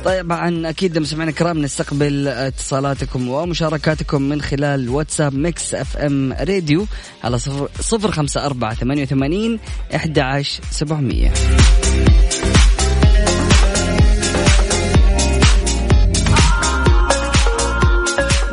[0.07, 6.87] طبعا أكيد مستمعينا الكرام نستقبل اتصالاتكم ومشاركاتكم من خلال واتساب Mix FM Radio
[7.23, 9.59] على صفر, صفر خمسة أربعة ثمانية وثمانين
[9.95, 11.33] إحدى عشر سبعمية.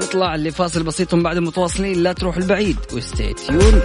[0.02, 3.83] نطلع لفاصل بسيط بعد متواصلين لا تروح البعيد و stay tuned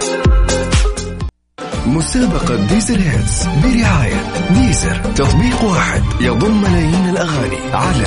[1.86, 4.22] مسابقة Deezer Hits برعاية
[4.54, 5.12] Deezer.
[5.16, 8.06] تطبيق واحد يضم ملايين الأغاني على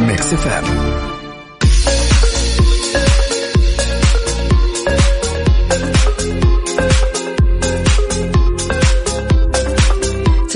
[0.00, 0.64] Mix FM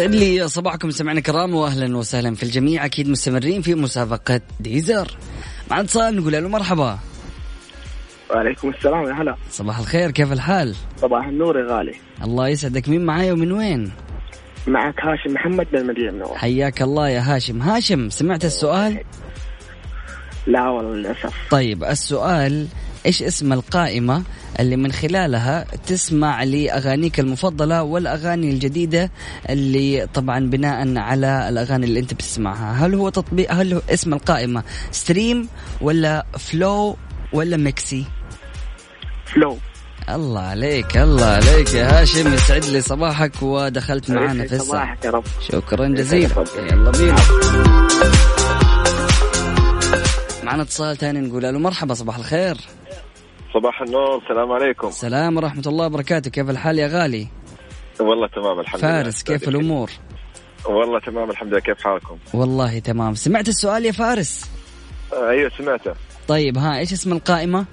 [0.06, 2.84] يسعد لي صباحكم سمعنا كرام واهلا وسهلا في الجميع.
[2.84, 5.16] أكيد مستمرين في مسابقة ديزر.
[5.70, 6.98] مع اتصال نقول له مرحبا.
[8.30, 9.36] وعليكم السلام يا هلا.
[9.50, 11.94] صباح الخير كيف الحال؟ صباح النور يا غالي.
[12.24, 12.88] الله يسعدك.
[12.88, 13.92] مين معاي ومن وين؟
[14.66, 17.62] معك هاشم محمد من المدينة المنورة حياك الله يا هاشم.
[17.62, 19.00] هاشم سمعت السؤال؟
[20.46, 21.34] لا والله للأسف.
[21.50, 22.66] طيب السؤال
[23.06, 24.22] إيش اسم القائمة
[24.60, 29.10] اللي من خلالها تسمع لأغانيك المفضلة والأغاني الجديدة
[29.50, 34.62] اللي طبعا بناء على الأغاني اللي أنت بتسمعها؟ هل هو تطبيق هل هو اسم القائمة
[34.90, 35.48] Stream
[35.80, 36.96] ولا Flow
[37.32, 38.04] ولا ميكسي؟
[39.24, 39.58] Flow
[40.08, 45.10] الله عليك الله عليك يا هاشم يسعد لي صباحك ودخلت معنا في السحب صباحك يا
[45.10, 45.24] رب.
[45.40, 46.44] شكرا جزيلا.
[46.56, 47.16] يلا بينا.
[50.42, 52.56] معنا اتصال ثاني نقول له مرحبا صباح الخير.
[53.54, 54.88] صباح النور السلام عليكم.
[54.88, 56.30] السلام ورحمة الله وبركاته.
[56.30, 57.28] كيف الحال يا غالي؟
[58.00, 59.02] والله تمام الحمد لله.
[59.02, 59.90] فارس كيف الأمور؟
[60.66, 61.60] والله تمام الحمد لله.
[61.60, 63.14] كيف حالكم؟ والله تمام.
[63.14, 64.50] سمعت السؤال يا فارس؟
[65.12, 65.94] آه أيوه سمعته.
[66.28, 67.64] طيب ها إيش اسم القائمة؟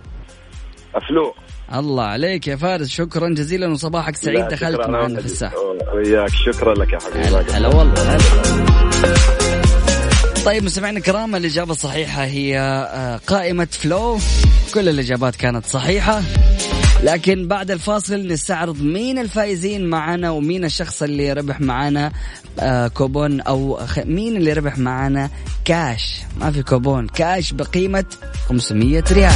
[0.96, 1.34] أفلو.
[1.74, 5.56] الله عليك يا فارس شكرا جزيلا وصباحك سعيد دخلت معنا في الساحة.
[5.96, 7.52] وياك شكرا لك يا حبيبي.
[7.54, 8.24] هلا والله هلا.
[10.46, 14.18] طيب مستمعينا الكرام الإجابة الصحيحة هي آه، قائمة فلو.
[14.74, 16.22] كل الإجابات كانت صحيحة.
[17.04, 22.12] لكن بعد الفاصل نستعرض مين الفائزين معنا ومين الشخص اللي ربح معنا
[22.60, 23.42] آه، كوبون
[23.86, 25.30] خ- مين اللي ربح معنا
[25.66, 28.06] كاش؟ ما في كوبون كاش بقيمة
[28.50, 29.34] 500 ريال.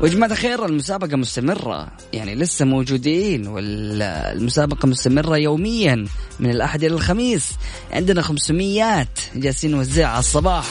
[0.00, 1.88] ويا جماعة الخير المسابقة مستمرة.
[2.12, 6.06] يعني لسه موجودين والمسابقة مستمرة يوميا
[6.40, 7.48] من الأحد إلى الخميس.
[7.92, 10.64] عندنا 500 جالسين نوزعها على الصباح.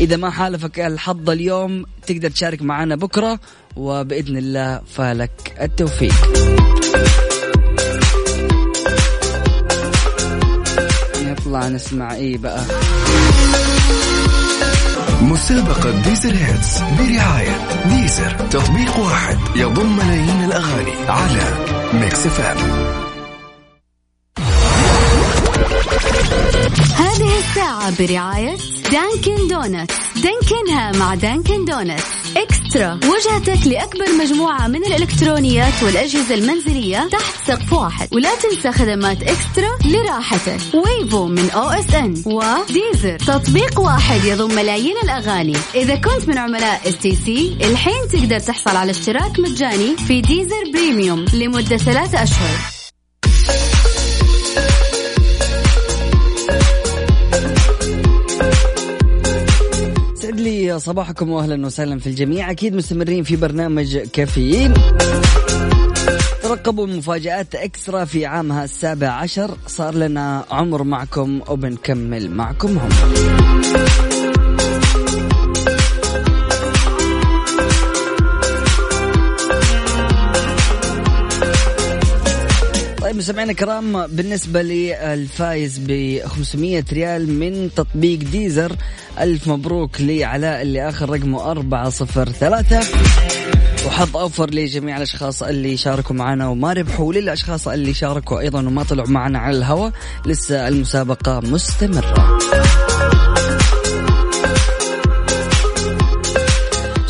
[0.00, 3.40] إذا ما حالفك الحظ اليوم تقدر تشارك معنا بكرة
[3.76, 6.14] وبإذن الله فالك التوفيق.
[11.22, 12.64] نطلع نسمع إيه بقى؟
[15.22, 18.30] مسابقة Deezer Hits برعاية Deezer.
[18.50, 21.42] تطبيق واحد يضم ملايين الأغاني على
[21.92, 22.56] Mix FM
[26.96, 28.56] هذه الساعة برعاية
[28.92, 29.90] Dunkin' Donuts
[30.22, 32.00] دانكنها مع Dunkin' Donuts
[32.36, 32.94] eXtra.
[32.94, 38.08] وجهتك لأكبر مجموعة من الإلكترونيات والأجهزة المنزلية تحت سقف واحد.
[38.14, 40.60] ولا تنسى خدمات eXtra لراحتك.
[40.74, 45.56] Wavo من OSN و Deezer تطبيق واحد يضم ملايين الأغاني.
[45.74, 51.76] إذا كنت من عملاء STC الحين تقدر تحصل على اشتراك مجاني في Deezer Premium لمدة
[51.76, 52.73] ثلاثة أشهر.
[60.64, 62.50] لي صباحكم واهلا وسهلا في الجميع.
[62.50, 64.74] أكيد مستمرين في برنامج كافيين.
[66.42, 69.56] ترقبوا مفاجآت إكسترا في عامها السابع عشر.
[69.66, 72.88] صار لنا عمر معكم وبنكمل معكم هم
[83.02, 88.76] طيب مستمعينا الكرام بالنسبة للفايز ب 500 ريال من تطبيق ديزر
[89.20, 92.80] ألف مبروك لعلاء اللي آخر رقمه 403
[93.86, 99.08] وحظ أوفر لجميع الأشخاص اللي شاركوا معنا وما ربحوا وللأشخاص اللي شاركوا أيضا وما طلعوا
[99.08, 99.92] معنا على الهواء.
[100.26, 102.38] لسه المسابقة مستمرة.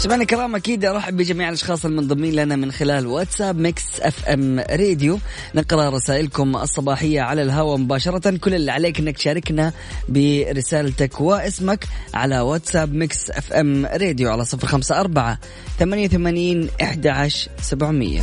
[0.04, 5.18] سمعنا الكرام أكيد أرحب بجميع الأشخاص المنضمين لنا من خلال واتساب Mix FM Radio.
[5.54, 8.36] نقرأ رسائلكم الصباحية على الهواء مباشرة.
[8.36, 9.72] كل اللي عليك إنك تشاركنا
[10.08, 15.38] برسالتك واسمك على واتساب Mix FM Radio على صفر خمسة أربعة
[15.78, 18.22] ثمانية ثمانين إحدى عشر سبعمئه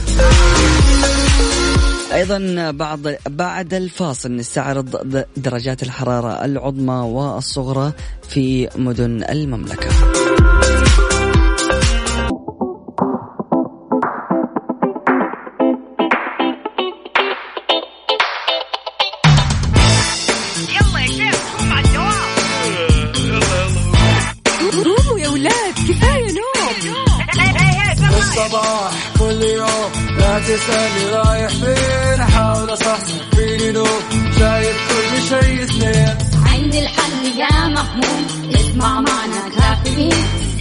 [2.14, 7.94] أيضا بعد بعد الفاصل نستعرض درجات الحرارة العظمى والصغرى
[8.30, 10.21] في مدن المملكة.
[30.48, 34.02] تسألني رايح فين أحاول أصحصح فيني نوم
[34.40, 36.18] شايف كل شيء سنين
[36.54, 40.12] عندي الحل يا محمود اسمع معنا كافيين.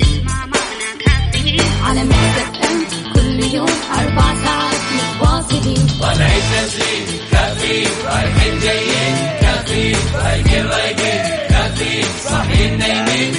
[0.01, 3.69] اسمع معنا كافيين على مكتب ام كل يوم
[3.99, 5.87] أربع ساعات متواصلين.
[6.01, 13.35] طالعين نازلين كافيين رايحين جايين كافيين رايقين رايقين كافيين صاحيين نايمين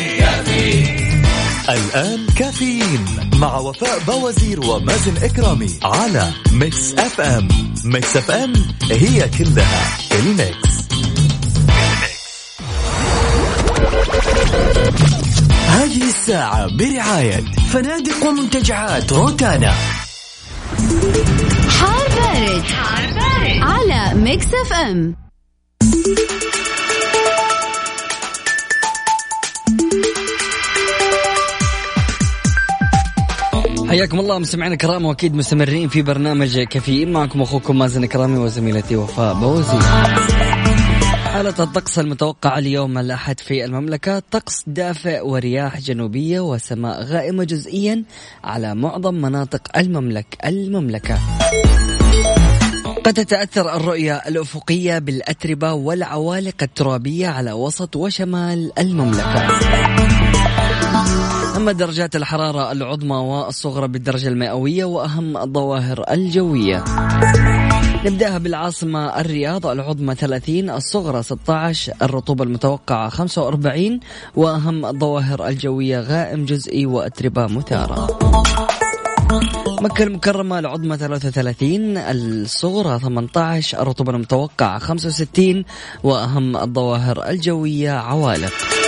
[1.74, 3.06] الآن كافيين
[3.36, 7.48] مع وفاء بوازير ومازن إكرامي على Mix FM.
[7.84, 8.54] Mix FM
[8.92, 10.82] هي كلها ال Mix.
[15.68, 17.44] هذه الساعة برعاية
[17.74, 19.74] فنادق ومنتجعات روتانا.
[21.70, 23.62] حار بارد, حار بارد.
[23.62, 25.16] على Mix FM.
[33.92, 39.34] حياكم الله مستمعينا الكرام واكيد مستمرين في برنامج كافيين معكم أخوكم مازن كرامي وزميلتي وفاء
[39.34, 39.80] بوزي.
[41.24, 44.24] حالة الطقس المتوقعة اليوم الأحد في المملكة.
[44.32, 48.04] طقس دافئ ورياح جنوبية وسماء غائمة جزئيا
[48.44, 51.20] على معظم مناطق المملك المملكة.
[53.04, 60.01] قد تتأثر الرؤية الأفقية بالأتربة والعوالق الترابية على وسط وشمال المملكة.
[61.62, 66.84] أما درجات الحرارة العظمى والصغرى بالدرجة المئوية وأهم الظواهر الجوية.
[68.06, 74.00] نبدأها بالعاصمة الرياض العظمى 30 الصغرى 16 الرطوبة المتوقعة 45
[74.36, 78.08] وأهم الظواهر الجوية غائم جزئي وأتربة مثارة.
[79.82, 85.64] مكة المكرمة العظمى 33 الصغرى 18 الرطوبة المتوقعة 65
[86.04, 88.81] وأهم الظواهر الجوية عوالق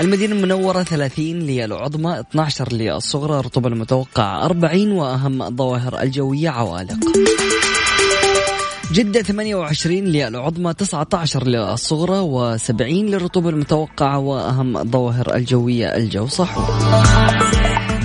[0.00, 6.98] المدينة المنورة 30 للعظمى 12 للصغرى الرطوبة المتوقعة 40 وأهم الظواهر الجوية عوالق.
[8.92, 12.20] جدة 28 للعظمى 19 للصغرى
[12.58, 16.62] و70 للرطوبة المتوقعة وأهم الظواهر الجوية الجو صحو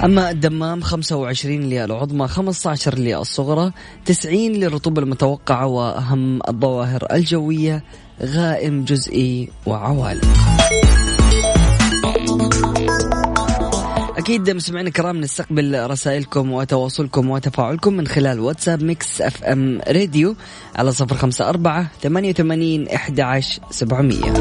[0.03, 3.71] أما الدمام 25 للعظمى 15 للصغرى
[4.05, 7.83] 90 للرطوبة المتوقعة وأهم الظواهر الجوية
[8.21, 10.25] غائم جزئي وعوالق.
[14.25, 20.35] أكيد مستمعينا الكرام نستقبل رسائلكم وتواصلكم وتفاعلكم من خلال واتساب Mix FM Radio
[20.75, 24.33] على صفر خمسة أربعة ثمانية وثمانين إحدى عشر سبعمية.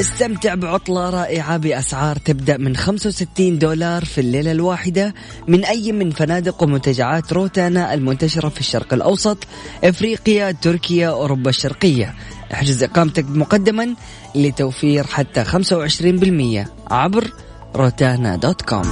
[0.00, 5.14] استمتع بعطلة رائعة بأسعار تبدأ من 65 دولار في الليلة الواحدة
[5.48, 9.38] من أي من فنادق ومنتجعات روتانا المنتشرة في الشرق الأوسط
[9.84, 12.14] إفريقيا تركيا أوروبا الشرقية.
[12.52, 13.94] احجز إقامتك مقدما
[14.34, 17.32] لتوفير حتى 25% عبر
[17.76, 18.82] روتانا dot com.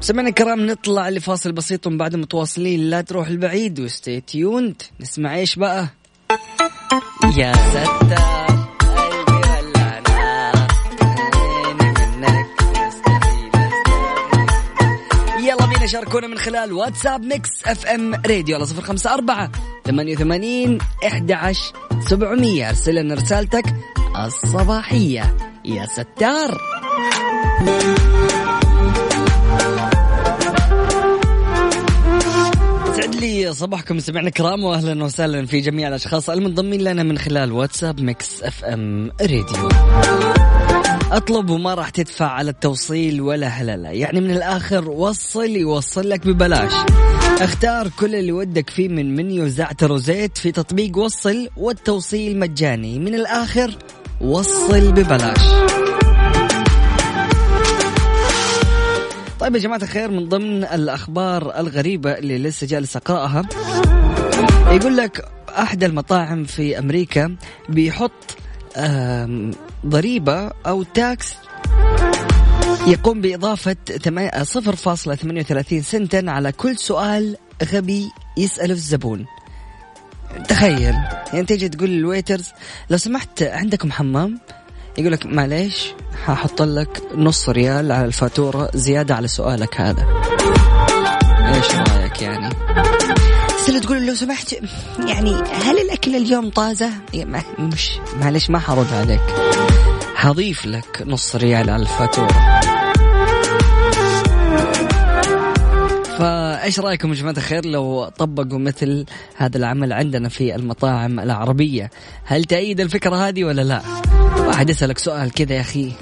[0.00, 2.80] سمعنا الكرام نطلع لفاصل بسيط ومن بعد متواصلين.
[2.90, 5.88] لا تروح البعيد و stay tuned نسمع إيش بقى؟
[7.36, 8.61] يا ستار
[15.82, 19.50] بينا شاركونا من خلال واتساب Mix FM Radio على صفر خمسة أربعة
[19.84, 21.72] ثمانية وثمانين إحدى عشر
[22.08, 22.68] سبعمية.
[22.68, 23.64] أرسل لنا رسالتك
[24.26, 25.36] الصباحية.
[25.64, 26.60] يا ستار.
[32.96, 33.98] سعد لي صباحكم.
[33.98, 39.68] سمعنا كرام واهلا وسهلا في جميع الأشخاص المنضمين لنا من خلال واتساب Mix FM Radio.
[41.12, 43.88] أطلب وما راح تدفع على التوصيل ولا هللة.
[43.90, 46.72] يعني من الآخر وصل يوصل لك ببلاش.
[47.40, 52.98] اختار كل اللي ودك فيه من منيو زعتر وزيت في تطبيق وصل والتوصيل مجاني.
[52.98, 53.78] من الآخر
[54.20, 55.40] وصل ببلاش.
[59.40, 63.42] طيب يا جماعة الخير من ضمن الأخبار الغريبة اللي لسه جالس أقرأها
[64.70, 67.36] يقول لك أحد المطاعم في أمريكا
[67.68, 68.36] بيحط
[69.86, 71.34] ضريبة أو tax
[72.86, 77.36] يقوم بإضافة تما- 0.38 سنتا على كل سؤال
[77.72, 79.26] غبي يسأله الزبون.
[80.48, 80.94] تخيل
[81.32, 82.48] يعني تيجي تقول لل waiters
[82.90, 84.38] لو سمحت عندكم حمام؟
[84.98, 85.92] يقول لك معليش
[86.26, 90.06] ححط لك نص ريال على الفاتورة زيادة على سؤالك هذا.
[91.54, 92.54] إيش رأيك يعني؟
[93.58, 94.52] تسأله تقول لو سمحت
[95.06, 99.20] يعني هل الأكل اليوم طازة؟ ما- مش معليش ما حرد عليك.
[100.22, 102.60] حضيف لك نص ريال على الفاتورة.
[106.18, 109.04] فايش رأيكم يا جماعة الخير لو طبقوا مثل
[109.36, 111.90] هذا العمل عندنا في المطاعم العربية؟
[112.24, 113.82] هل تأيد الفكرة هذه ولا لا؟
[114.38, 115.92] واحد يسألك سؤال كذا يا أخي.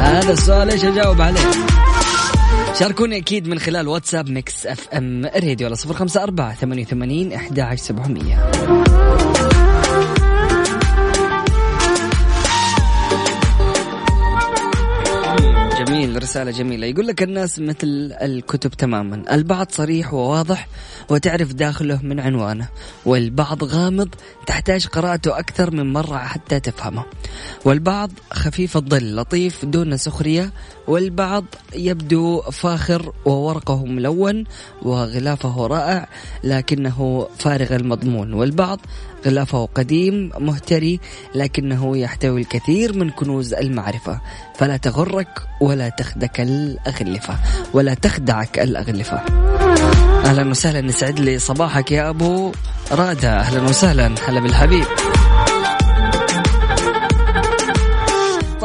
[0.00, 1.40] هذا السؤال إيش أجاوب عليه؟
[2.78, 7.62] شاركوني أكيد من خلال واتساب Mix FM Radio على صفر خمسة أربعة ثمانية وثمانين إحدى
[7.62, 8.50] عشر سبعمية.
[16.22, 16.86] رسالة جميلة.
[16.86, 19.34] يقول لك الناس مثل الكتب تماما.
[19.34, 20.68] البعض صريح وواضح
[21.08, 22.68] وتعرف داخله من عنوانه
[23.06, 24.08] والبعض غامض
[24.46, 27.04] تحتاج قراءته أكثر من مرة حتى تفهمه.
[27.64, 30.52] والبعض خفيف الظل لطيف دون سخرية
[30.88, 34.44] والبعض يبدو فاخر وورقه ملون
[34.82, 36.08] وغلافه رائع
[36.44, 38.32] لكنه فارغ المضمون.
[38.32, 38.80] والبعض
[39.26, 41.00] غلافه قديم مهتري
[41.34, 44.20] لكنه يحتوي الكثير من كنوز المعرفة.
[44.56, 47.38] فلا تغرك ولا تخدك الأغلفة
[47.74, 49.22] ولا تخدعك الأغلفة.
[50.24, 52.52] أهلا وسهلا نسعد لي صباحك يا أبو
[52.92, 53.40] رادة.
[53.40, 54.84] أهلا وسهلا هلا بالحبيب.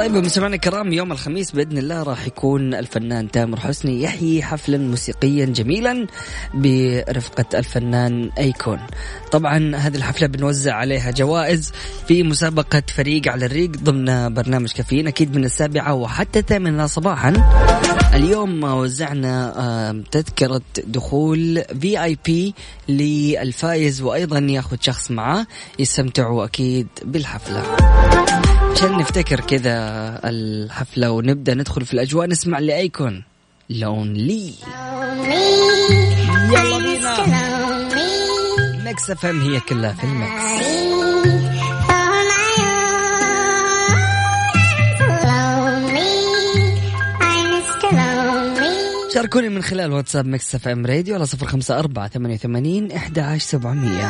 [0.05, 5.45] طيب مستمعينا الكرام يوم الخميس بإذن الله راح يكون الفنان تامر حسني يحيي حفلا موسيقيا
[5.45, 6.07] جميلا
[6.53, 8.79] برفقة الفنان أيكون.
[9.31, 11.71] طبعا هذه الحفلة بنوزع عليها جوائز
[12.07, 17.33] في مسابقة فريق على الريق ضمن برنامج كافيين أكيد من السابعة وحتى الثامنة صباحا.
[18.13, 22.53] اليوم وزعنا تذكرة دخول في اي بي
[22.89, 25.47] للفايز وأيضا ياخذ شخص معاه
[25.79, 27.63] يستمتعوا أكيد بالحفلة.
[28.75, 29.75] عشان نفتكر كذا
[30.25, 33.23] الحفلة ونبدأ ندخل في الأجواء نسمع ل Akon.
[33.69, 34.53] Lonely
[36.49, 37.25] يلا بينا.
[38.83, 40.75] Mix FM هي كلها في ال Mix.
[49.13, 53.45] شاركوني من خلال واتساب Mix FM Radio على صفر خمسة أربعة ثمانية وثمانين إحدى عشر
[53.45, 54.09] سبعمية.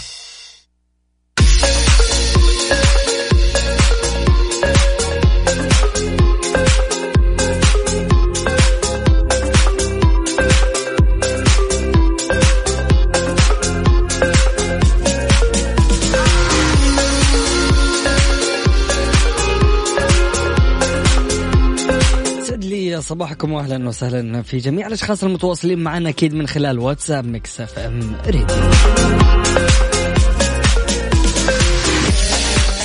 [23.11, 28.45] صباحكم واهلا وسهلا في جميع الأشخاص المتواصلين معنا أكيد من خلال واتساب Mix FM Radio.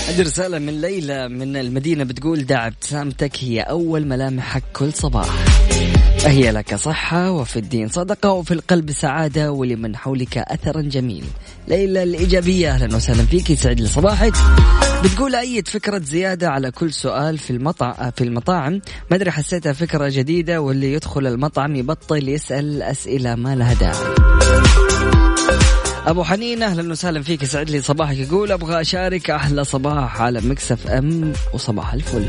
[0.08, 5.28] عندي رسالة من ليلى من المدينة بتقول دع ابتسامتك هي أول ملامحك كل صباح
[6.26, 11.24] فهي لك صحة وفي الدين صدقة وفي القلب سعادة ولمن حولك أثرا جميل.
[11.68, 14.32] ليلى الإيجابية أهلا وسهلا فيك يسعد لي صباحك.
[15.04, 20.08] بتقول أيد فكرة زيادة على كل سؤال في المطعم في المطاعم؟ ما أدري حسيتها فكرة
[20.08, 24.14] جديدة واللي يدخل المطعم يبطل يسأل أسئلة ما لها داعي.
[26.06, 28.16] أبو حنين أهلا وسهلا فيك يسعد لي صباحك.
[28.16, 32.26] يقول أبغى أشارك أحلى صباح على مكسف أم وصباح الفل.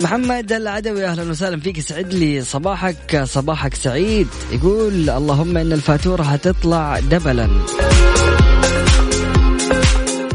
[0.00, 1.78] محمد العدوي أهلا وسهلا فيك.
[1.78, 4.28] يسعد لي صباحك صباحك سعيد.
[4.52, 7.50] يقول اللهم إن الفاتورة هتطلع دبلا.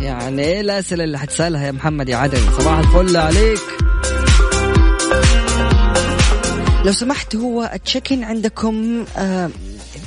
[0.02, 2.42] يعني إيه الاسئله اللي حتسالها يا محمد يا عدوي.
[2.60, 3.60] صباح الفل عليك.
[6.86, 9.50] لو سمحت هو ال chicken عندكم آه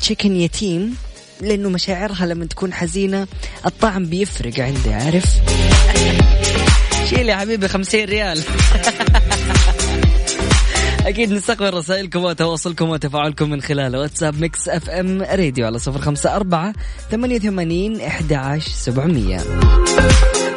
[0.00, 0.96] chicken يتيم
[1.40, 3.26] لأنه مشاعرها لما تكون حزينة
[3.66, 5.24] الطعم بيفرق عندي عارف؟
[7.10, 8.42] شيل يا حبيبي خمسين ريال.
[11.08, 16.72] أكيد نستقبل رسائلكم وتواصلكم وتفاعلكم من خلال واتساب Mix FM Radio على صفر خمسة أربعة
[17.10, 19.38] ثمانية وثمانين إحدى عشر سبعمية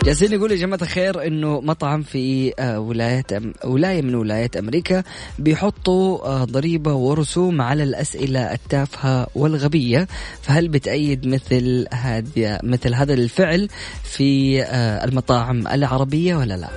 [0.03, 5.03] جالسين يقول يا جماعة الخير إنه مطعم في ولاية أم ولاية من ولايات أمريكا
[5.39, 10.07] بيحطوا ضريبة ورسوم على الأسئلة التافهة والغبية
[10.41, 13.67] فهل بتأيد مثل هذا مثل هذا الفعل
[14.03, 14.63] في
[15.03, 16.69] المطاعم العربية ولا لا؟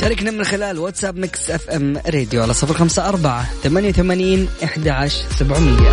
[0.00, 5.24] شاركنا من خلال واتساب Mix FM Radio على صفر خمسة أربعة ثمانية وثمانين إحدى عشر
[5.38, 5.90] سبعمية.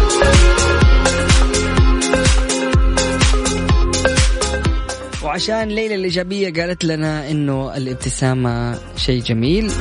[5.23, 9.71] وعشان ليلى الإيجابية قالت لنا إنه الابتسامة شيء جميل.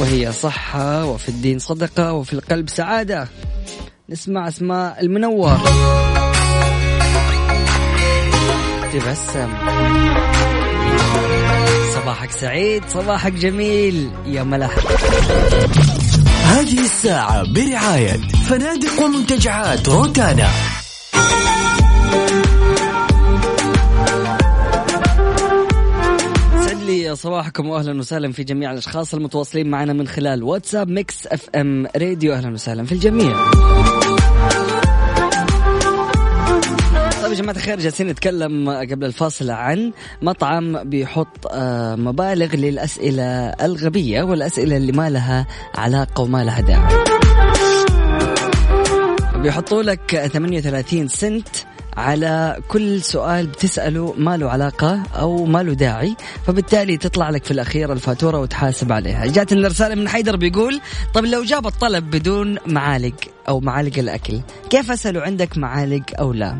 [0.00, 3.28] وهي صحة وفي الدين صدقة وفي القلب سعادة.
[4.08, 5.58] نسمع أسماء المنور.
[9.00, 9.48] تبسم
[11.94, 14.10] صباحك سعيد صباحك جميل.
[14.26, 14.74] يا ملح
[16.44, 20.48] هذه الساعة برعاية فنادق ومنتجعات روتانا.
[26.86, 32.34] لي صباحكم واهلا وسهلا في جميع الأشخاص المتواصلين معنا من خلال واتساب Mix FM Radio.
[32.34, 33.36] أهلا وسهلا في الجميع.
[37.26, 44.22] طيب يا جماعة الخير جالسين نتكلم قبل الفاصل عن مطعم بيحط آه، مبالغ للأسئلة الغبية
[44.22, 47.04] والأسئلة اللي ما لها علاقة وما لها داعي.
[49.42, 51.48] بيحطوا لك 38 سنت
[51.96, 56.16] على كل سؤال بتسأله ما له علاقة أو ما له داعي
[56.46, 59.26] فبالتالي تطلع لك في الأخير الفاتورة وتحاسب عليها.
[59.26, 60.80] جاتنا رسالة من حيدر بيقول
[61.14, 63.14] طب لو جاب الطلب بدون معالق
[63.48, 64.40] أو معالق الأكل
[64.70, 66.58] كيف أسأله عندك معالق أو لا؟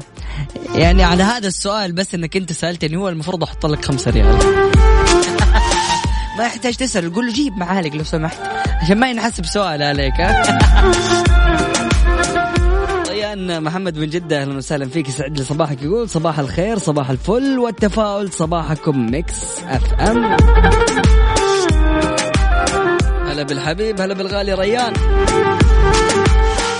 [0.75, 4.39] يعني على هذا السؤال بس أنك أنت سألتني هو المفروض أحط لك خمسة ريال.
[6.39, 8.39] ما يحتاج تسأل قول له جيب معالق لو سمحت
[8.83, 10.15] عشان ما ينحسب سؤال عليك
[13.37, 17.59] ريان محمد من جدة أهلا وسهلا فيك يسعد لي صباحك يقول صباح الخير صباح الفل
[17.59, 19.35] والتفاؤل صباحكم Mix
[19.69, 20.37] FM.
[23.27, 24.93] هلا بالحبيب هلا بالغالي ريان.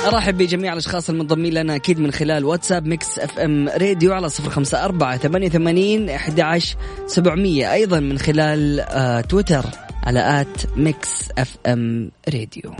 [0.07, 4.85] أرحب بجميع الأشخاص المنضمين لنا أكيد من خلال واتساب Mix FM Radio على صفر خمسة
[4.85, 6.77] أربعة ثمانية ثمانين إحدى عشر
[7.07, 9.65] سبعمئه أيضا من خلال آه تويتر
[10.07, 12.75] على at Mix FM Radio.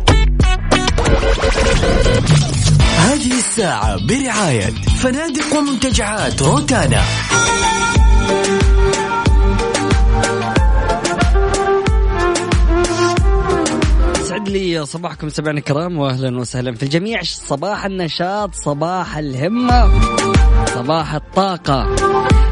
[2.97, 7.03] هذه الساعة برعاية فنادق ومنتجعات روتانا.
[14.21, 17.23] يسعد لي صباحكم سمعنا الكرام واهلا وسهلا في الجميع.
[17.23, 19.91] صباح النشاط صباح الهمة
[20.75, 21.97] صباح الطاقة.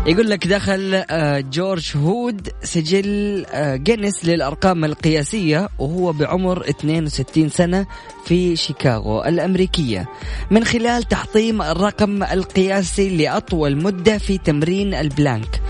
[0.06, 7.86] يقول لك دخل آه، جورج هود سجل آه، جينيس للأرقام القياسية وهو بعمر 62 سنة
[8.24, 10.08] في شيكاغو الأمريكية.
[10.50, 15.60] من خلال تحطيم الرقم القياسي لأطول مدة في تمرين ال plank.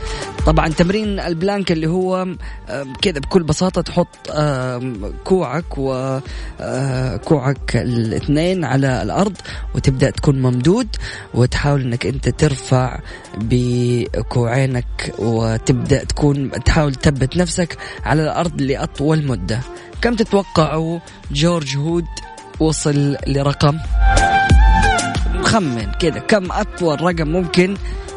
[0.47, 2.27] طبعا تمرين ال plank اللي هو
[3.03, 4.09] كذا بكل بساطة تحط
[5.25, 9.37] كوعك وكوعك الاثنين على الأرض
[9.75, 10.89] وتبدأ تكون ممدود
[11.35, 13.01] وتحاول أنك أنت ترفع
[13.39, 19.61] بكوعينك وتبدأ تكون تحاول تثبت نفسك على الأرض لأطول مدة.
[20.03, 20.99] كم تتوقعوا
[21.31, 22.07] جورج هود
[22.61, 23.79] وصل لرقم؟
[25.43, 27.77] خمن كذا كم أطول رقم ممكن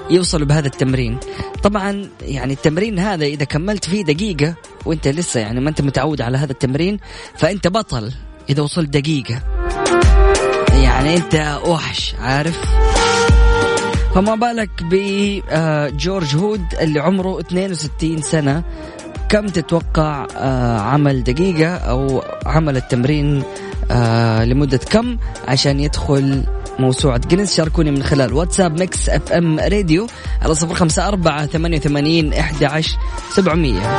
[0.09, 1.17] يوصلوا بهذا التمرين.
[1.63, 4.55] طبعا يعني التمرين هذا إذا كملت فيه دقيقة
[4.85, 6.99] وأنت لسه يعني ما أنت متعود على هذا التمرين
[7.35, 8.11] فأنت بطل
[8.49, 9.41] إذا وصلت دقيقة.
[10.73, 12.61] يعني أنت وحش عارف؟
[14.15, 18.63] فما بالك بجورج هود اللي عمره 62 سنة.
[19.29, 23.43] كم تتوقع آه، عمل دقيقة أو عمل التمرين
[23.91, 26.43] آه، لمدة كم عشان يدخل
[26.79, 30.07] موسوعة جينيس شاركوني من خلال واتساب Mix FM Radio
[30.41, 32.97] على صفر خمسة أربعة ثمانية وثمانين إحدى عشر
[33.29, 33.97] سبعمية.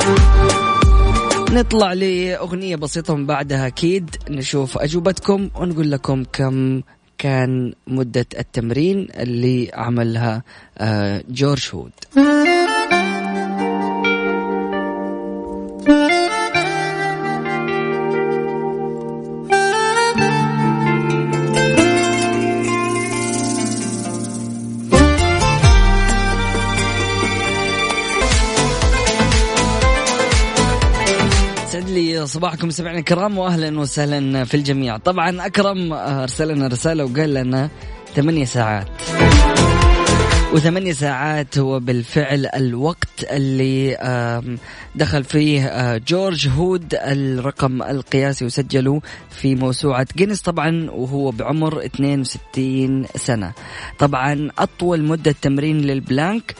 [1.51, 4.17] نطلع لأغنية بسيطة من بعدها أكيد.
[4.31, 6.83] نشوف أجوبتكم ونقول لكم كم
[7.19, 10.43] كان مدة التمرين اللي عملها
[10.79, 11.93] آه، جورج هود.
[32.39, 34.97] صباحكم سمعنا الكرام واهلا وسهلا في الجميع.
[34.97, 37.71] طبعا أكرم آه، ارسل لنا رسالة وقال لنا
[38.15, 38.87] ثمانية ساعات.
[40.53, 43.97] وثمانية ساعات هو بالفعل الوقت اللي
[44.95, 53.07] دخل فيه آه، جورج هود الرقم القياسي وسجله في موسوعة جينيس طبعا وهو بعمر 62
[53.17, 53.53] سنة.
[53.99, 56.55] طبعا أطول مدة تمرين للبلانك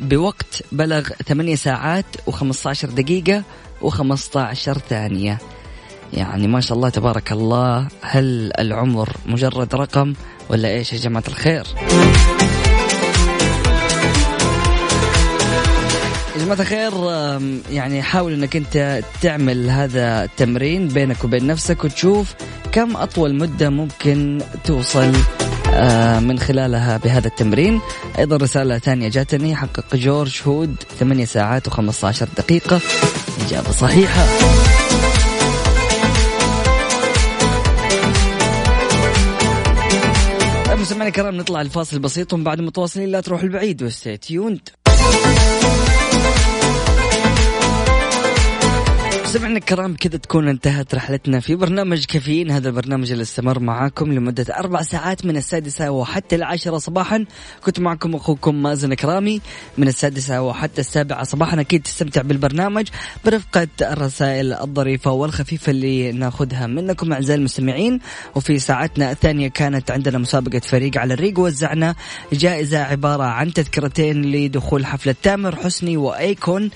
[0.00, 3.42] بوقت بلغ 8 ساعات و15 دقيقة
[3.82, 5.38] و15 ثانية.
[6.12, 10.14] يعني ما شاء الله تبارك الله هل العمر مجرد رقم
[10.48, 11.66] ولا إيش يا جماعة الخير؟
[16.36, 16.92] يا جماعة الخير
[17.70, 22.34] يعني حاول إنك أنت تعمل هذا التمرين بينك وبين نفسك وتشوف
[22.72, 25.12] كم أطول مدة ممكن توصل
[26.20, 27.80] من خلالها بهذا التمرين.
[28.18, 32.80] أيضا رسالة ثانية جاتني حقق جورج هود 8 ساعات و15 دقيقة.
[33.46, 34.26] اجابة صحيحة.
[40.66, 44.68] طيب مستمعينا الكرام نطلع الفاصل بسيط ومن بعد متواصلين لا تروح البعيد وستي تيوند
[49.32, 52.50] سمعنا الكرام كذا تكون انتهت رحلتنا في برنامج كافيين.
[52.50, 57.24] هذا البرنامج اللي استمر معاكم لمدة أربع ساعات من السادسة وحتى العاشرة صباحا.
[57.64, 59.40] كنت معكم أخوكم مازن كرامي.
[59.78, 62.88] من السادسة وحتى السابعة صباحا أكيد تستمتع بالبرنامج
[63.24, 68.00] برفقة الرسائل الظريفة والخفيفة اللي ناخذها منكم أعزائي المستمعين.
[68.34, 71.38] وفي ساعتنا الثانية كانت عندنا مسابقة فريق على الريق.
[71.38, 71.94] وزعنا
[72.32, 76.70] جائزة عبارة عن تذكرتين لدخول حفلة تامر حسني وأيكون.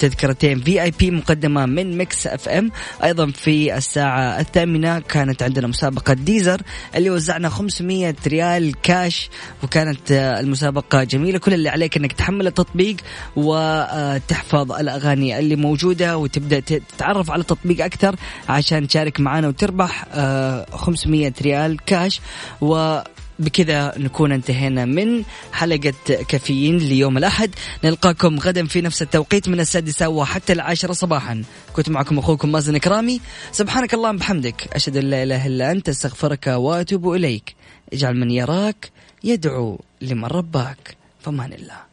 [0.00, 2.70] تذكرتين VIP مقدمة من Mix FM
[3.04, 6.62] أيضا في الساعة الثامنة كانت عندنا مسابقة ديزر
[6.96, 9.30] اللي وزعنا 500 ريال كاش
[9.62, 11.38] وكانت آه، المسابقة جميلة.
[11.38, 12.96] كل اللي عليك إنك تحمل التطبيق
[13.36, 18.16] وتحفظ الأغاني اللي موجودة وتبدأ تتعرف على التطبيق أكثر
[18.48, 22.20] عشان تشارك معنا وتربح آه، 500 ريال كاش
[22.60, 22.98] و
[23.40, 25.22] بكذا نكون انتهينا من
[25.52, 25.92] حلقة
[26.28, 27.50] كافيين ليوم الأحد.
[27.84, 31.42] نلقاكم غدا في نفس التوقيت من السادسة وحتى العاشرة صباحا.
[31.72, 33.20] كنت معكم أخوكم مازن كرامي
[33.52, 34.68] سبحانك اللهم بحمدك.
[34.72, 37.54] أشهد أن لا إله إلا أنت أستغفرك وأتوب إليك.
[37.92, 38.90] اجعل من يراك
[39.24, 40.96] يدعو لمن رباك.
[41.20, 41.89] فمان الله.